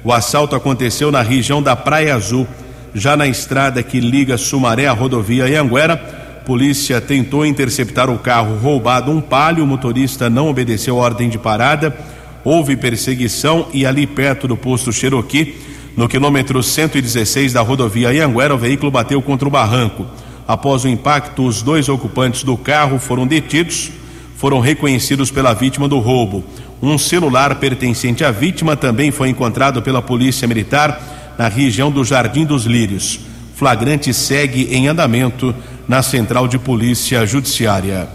O 0.04 0.12
assalto 0.12 0.54
aconteceu 0.54 1.10
na 1.10 1.22
região 1.22 1.62
da 1.62 1.74
Praia 1.74 2.14
Azul, 2.14 2.46
já 2.94 3.16
na 3.16 3.26
estrada 3.26 3.82
que 3.82 3.98
liga 3.98 4.36
Sumaré 4.36 4.86
à 4.86 4.92
rodovia 4.92 5.60
Anguera. 5.60 5.96
Polícia 6.44 7.00
tentou 7.00 7.46
interceptar 7.46 8.10
o 8.10 8.18
carro 8.18 8.58
roubado 8.58 9.10
um 9.10 9.22
palio, 9.22 9.64
o 9.64 9.66
motorista 9.66 10.28
não 10.28 10.48
obedeceu 10.48 10.96
ordem 10.96 11.30
de 11.30 11.38
parada. 11.38 11.96
Houve 12.44 12.76
perseguição 12.76 13.68
e 13.72 13.86
ali 13.86 14.06
perto 14.06 14.46
do 14.46 14.56
posto 14.56 14.92
Cherokee 14.92 15.71
no 15.96 16.08
quilômetro 16.08 16.62
116 16.62 17.52
da 17.52 17.60
rodovia 17.60 18.12
Ianguera, 18.12 18.54
o 18.54 18.58
veículo 18.58 18.90
bateu 18.90 19.20
contra 19.20 19.46
o 19.46 19.50
barranco. 19.50 20.06
Após 20.46 20.84
o 20.84 20.88
impacto, 20.88 21.46
os 21.46 21.62
dois 21.62 21.88
ocupantes 21.88 22.42
do 22.42 22.56
carro 22.56 22.98
foram 22.98 23.26
detidos, 23.26 23.90
foram 24.36 24.60
reconhecidos 24.60 25.30
pela 25.30 25.52
vítima 25.52 25.88
do 25.88 25.98
roubo. 25.98 26.44
Um 26.82 26.98
celular 26.98 27.54
pertencente 27.56 28.24
à 28.24 28.30
vítima 28.30 28.76
também 28.76 29.10
foi 29.10 29.28
encontrado 29.28 29.82
pela 29.82 30.02
Polícia 30.02 30.48
Militar 30.48 31.34
na 31.38 31.48
região 31.48 31.90
do 31.90 32.04
Jardim 32.04 32.44
dos 32.44 32.64
Lírios. 32.64 33.20
Flagrante 33.54 34.12
segue 34.12 34.68
em 34.74 34.88
andamento 34.88 35.54
na 35.86 36.02
Central 36.02 36.48
de 36.48 36.58
Polícia 36.58 37.24
Judiciária. 37.24 38.08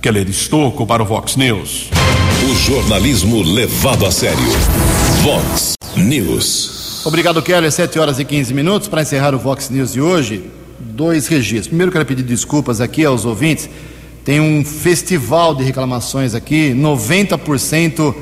Keller 0.00 0.28
Estocco 0.28 0.86
para 0.86 1.02
o 1.02 1.06
Vox 1.06 1.36
News. 1.36 1.90
O 2.50 2.54
jornalismo 2.54 3.42
levado 3.42 4.06
a 4.06 4.10
sério. 4.10 4.38
Vox 5.22 5.74
News. 5.96 6.77
Obrigado, 7.04 7.40
Keller. 7.40 7.70
7 7.70 7.98
horas 7.98 8.18
e 8.18 8.24
15 8.24 8.52
minutos. 8.52 8.88
Para 8.88 9.02
encerrar 9.02 9.34
o 9.34 9.38
Vox 9.38 9.70
News 9.70 9.92
de 9.92 10.00
hoje, 10.00 10.50
dois 10.78 11.28
registros. 11.28 11.68
Primeiro, 11.68 11.92
quero 11.92 12.04
pedir 12.04 12.22
desculpas 12.22 12.80
aqui 12.80 13.04
aos 13.04 13.24
ouvintes. 13.24 13.70
Tem 14.24 14.40
um 14.40 14.64
festival 14.64 15.54
de 15.54 15.62
reclamações 15.62 16.34
aqui, 16.34 16.74
90% 16.74 18.14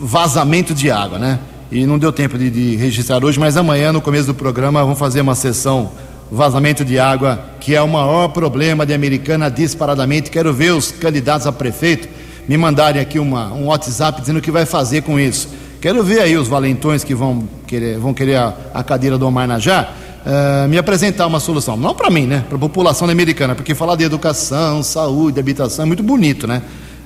vazamento 0.00 0.74
de 0.74 0.90
água, 0.90 1.18
né? 1.18 1.38
E 1.70 1.86
não 1.86 1.98
deu 1.98 2.12
tempo 2.12 2.36
de, 2.36 2.50
de, 2.50 2.76
registrar 2.76 3.24
hoje, 3.24 3.38
mas 3.38 3.56
amanhã, 3.56 3.92
no 3.92 4.00
começo 4.00 4.26
do 4.26 4.34
programa, 4.34 4.82
vamos 4.82 4.98
fazer 4.98 5.20
uma 5.20 5.34
sessão 5.34 5.92
vazamento 6.30 6.84
de 6.84 6.98
água, 6.98 7.42
que 7.60 7.74
é 7.74 7.80
o 7.80 7.88
maior 7.88 8.28
problema 8.28 8.84
de 8.84 8.92
Americana 8.92 9.50
disparadamente. 9.50 10.30
Quero 10.30 10.52
ver 10.52 10.72
os 10.72 10.90
candidatos 10.90 11.46
a 11.46 11.52
prefeito 11.52 12.08
me 12.48 12.56
mandarem 12.56 13.00
aqui 13.00 13.18
uma, 13.18 13.52
um 13.52 13.66
WhatsApp 13.66 14.20
dizendo 14.20 14.38
o 14.38 14.42
que 14.42 14.50
vai 14.50 14.66
fazer 14.66 15.02
com 15.02 15.20
isso. 15.20 15.48
Quero 15.80 16.02
ver 16.02 16.20
aí 16.20 16.36
os 16.36 16.48
valentões 16.48 17.04
que 17.04 17.14
vão 17.14 17.48
querer, 17.66 17.98
vão 17.98 18.12
querer 18.12 18.36
a, 18.36 18.54
a 18.74 18.82
cadeira 18.82 19.16
do 19.16 19.26
Omar 19.26 19.46
Najá 19.46 19.92
uh, 20.26 20.68
me 20.68 20.76
apresentar 20.76 21.26
uma 21.26 21.38
solução. 21.38 21.76
Não 21.76 21.94
para 21.94 22.10
mim, 22.10 22.26
né? 22.26 22.44
Para 22.48 22.56
a 22.56 22.60
população 22.60 23.08
americana, 23.08 23.54
porque 23.54 23.74
falar 23.74 23.94
de 23.94 24.02
educação, 24.04 24.82
saúde, 24.82 25.38
habitação 25.38 25.84
é 25.84 25.86
muito 25.86 26.02
bonito, 26.02 26.46
né? 26.46 26.62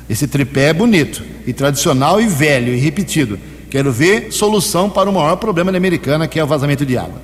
Esse 0.08 0.26
tripé 0.26 0.68
é 0.68 0.72
bonito, 0.72 1.22
e 1.46 1.52
tradicional, 1.52 2.20
e 2.20 2.26
velho, 2.26 2.74
e 2.74 2.78
repetido. 2.78 3.38
Quero 3.70 3.92
ver 3.92 4.32
solução 4.32 4.90
para 4.90 5.08
o 5.08 5.12
maior 5.12 5.36
problema 5.36 5.70
da 5.70 5.78
americana, 5.78 6.26
que 6.26 6.38
é 6.38 6.44
o 6.44 6.46
vazamento 6.46 6.84
de 6.84 6.96
água. 6.96 7.20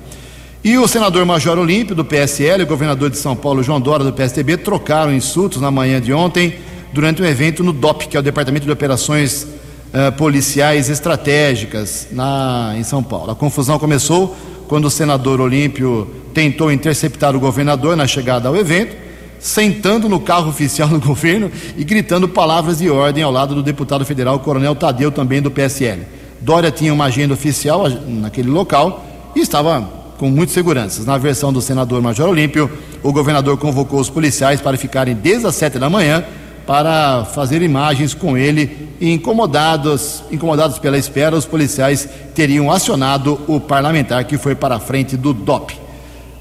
E 0.63 0.77
o 0.77 0.87
senador 0.87 1.25
Major 1.25 1.57
Olímpio, 1.57 1.95
do 1.95 2.05
PSL, 2.05 2.61
e 2.61 2.63
o 2.63 2.67
governador 2.67 3.09
de 3.09 3.17
São 3.17 3.35
Paulo, 3.35 3.63
João 3.63 3.79
Dora, 3.79 4.03
do 4.03 4.13
PSDB, 4.13 4.57
trocaram 4.57 5.13
insultos 5.13 5.61
na 5.61 5.71
manhã 5.71 6.01
de 6.01 6.13
ontem, 6.13 6.55
durante 6.93 7.21
um 7.21 7.25
evento 7.25 7.63
no 7.63 7.71
DOP, 7.71 8.07
que 8.07 8.17
é 8.17 8.19
o 8.19 8.23
Departamento 8.23 8.65
de 8.65 8.71
Operações 8.71 9.47
uh, 9.93 10.11
policiais 10.13 10.89
estratégicas 10.89 12.07
na, 12.11 12.73
em 12.77 12.83
São 12.83 13.03
Paulo. 13.03 13.31
A 13.31 13.35
confusão 13.35 13.79
começou 13.79 14.35
quando 14.67 14.85
o 14.85 14.89
senador 14.89 15.41
Olímpio 15.41 16.07
tentou 16.33 16.71
interceptar 16.71 17.35
o 17.35 17.39
governador 17.39 17.95
na 17.95 18.05
chegada 18.07 18.47
ao 18.47 18.55
evento, 18.55 18.95
sentando 19.39 20.07
no 20.07 20.19
carro 20.19 20.49
oficial 20.49 20.87
do 20.89 20.99
governo 21.05 21.51
e 21.75 21.83
gritando 21.83 22.27
palavras 22.27 22.77
de 22.77 22.89
ordem 22.89 23.23
ao 23.23 23.31
lado 23.31 23.55
do 23.55 23.63
deputado 23.63 24.05
federal 24.05 24.39
Coronel 24.39 24.75
Tadeu, 24.75 25.11
também 25.11 25.41
do 25.41 25.49
PSL. 25.49 26.01
Dória 26.41 26.71
tinha 26.71 26.93
uma 26.93 27.05
agenda 27.05 27.33
oficial 27.33 27.89
naquele 27.89 28.49
local 28.49 29.05
e 29.35 29.41
estava 29.41 29.99
com 30.17 30.29
muitas 30.29 30.53
seguranças. 30.53 31.05
Na 31.05 31.17
versão 31.17 31.51
do 31.51 31.61
senador 31.61 32.01
Major 32.01 32.29
Olímpio, 32.29 32.69
o 33.01 33.11
governador 33.11 33.57
convocou 33.57 33.99
os 33.99 34.09
policiais 34.09 34.61
para 34.61 34.77
ficarem 34.77 35.15
desde 35.15 35.47
as 35.47 35.55
sete 35.55 35.79
da 35.79 35.89
manhã 35.89 36.23
para 36.69 37.25
fazer 37.25 37.63
imagens 37.63 38.13
com 38.13 38.37
ele 38.37 38.89
e 39.01 39.11
incomodados, 39.11 40.21
incomodados 40.29 40.77
pela 40.77 40.99
espera, 40.99 41.35
os 41.35 41.43
policiais 41.43 42.07
teriam 42.35 42.71
acionado 42.71 43.41
o 43.47 43.59
parlamentar 43.59 44.23
que 44.25 44.37
foi 44.37 44.53
para 44.53 44.75
a 44.75 44.79
frente 44.79 45.17
do 45.17 45.33
DOP. 45.33 45.75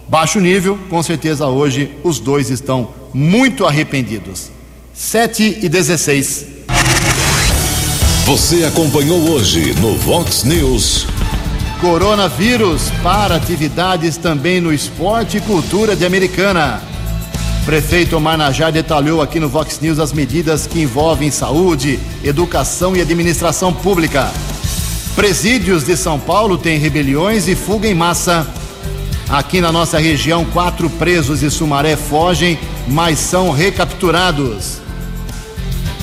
Baixo 0.07 0.39
nível, 0.39 0.79
com 0.91 1.03
certeza 1.03 1.47
hoje 1.47 1.97
os 2.05 2.21
dois 2.21 2.51
estão 2.51 2.91
muito 3.15 3.65
arrependidos. 3.65 4.51
7 4.93 5.61
e 5.63 5.67
16. 5.67 6.47
Você 8.27 8.67
acompanhou 8.67 9.31
hoje 9.31 9.73
no 9.81 9.97
Vox 9.97 10.45
News. 10.45 11.07
Coronavírus 11.81 12.91
para 13.03 13.37
atividades 13.37 14.19
também 14.19 14.61
no 14.61 14.75
esporte 14.75 15.39
e 15.39 15.41
cultura 15.41 15.97
de 15.97 16.05
Americana. 16.05 16.83
Prefeito 17.69 18.17
Omar 18.17 18.39
Najar 18.39 18.73
detalhou 18.73 19.21
aqui 19.21 19.39
no 19.39 19.47
Vox 19.47 19.79
News 19.79 19.99
as 19.99 20.11
medidas 20.11 20.67
que 20.67 20.81
envolvem 20.81 21.31
saúde, 21.31 22.01
educação 22.25 22.97
e 22.97 23.01
administração 23.03 23.75
pública. 23.75 24.33
Presídios 25.15 25.85
de 25.85 25.95
São 25.95 26.19
Paulo 26.19 26.57
têm 26.57 26.79
rebeliões 26.79 27.47
e 27.47 27.55
fuga 27.55 27.87
em 27.87 27.93
massa. 27.93 28.47
Aqui 29.29 29.61
na 29.61 29.71
nossa 29.71 29.99
região, 29.99 30.47
quatro 30.47 30.89
presos 30.89 31.41
de 31.41 31.51
Sumaré 31.51 31.95
fogem, 31.95 32.59
mas 32.87 33.19
são 33.19 33.51
recapturados. 33.51 34.79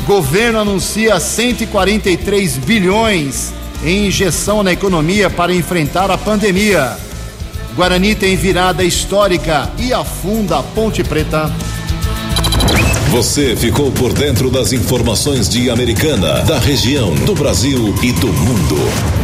Governo 0.05 0.59
anuncia 0.59 1.19
143 1.19 2.57
bilhões 2.57 3.51
em 3.83 4.05
injeção 4.05 4.61
na 4.61 4.71
economia 4.71 5.31
para 5.31 5.51
enfrentar 5.51 6.11
a 6.11 6.17
pandemia. 6.17 6.95
Guarani 7.75 8.15
tem 8.15 8.37
virada 8.37 8.85
histórica 8.85 9.69
e 9.77 9.91
afunda 9.91 10.59
a 10.59 10.63
Ponte 10.63 11.03
Preta. 11.03 11.53
Você 13.11 13.55
ficou 13.55 13.91
por 13.91 14.13
dentro 14.13 14.49
das 14.49 14.71
informações 14.71 15.49
de 15.49 15.69
Americana, 15.69 16.41
da 16.41 16.57
região, 16.57 17.13
do 17.13 17.35
Brasil 17.35 17.93
e 18.01 18.13
do 18.13 18.27
mundo. 18.27 18.75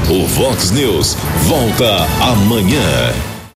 O 0.09 0.27
Vox 0.27 0.71
News 0.71 1.15
volta 1.47 2.05
amanhã. 2.21 3.30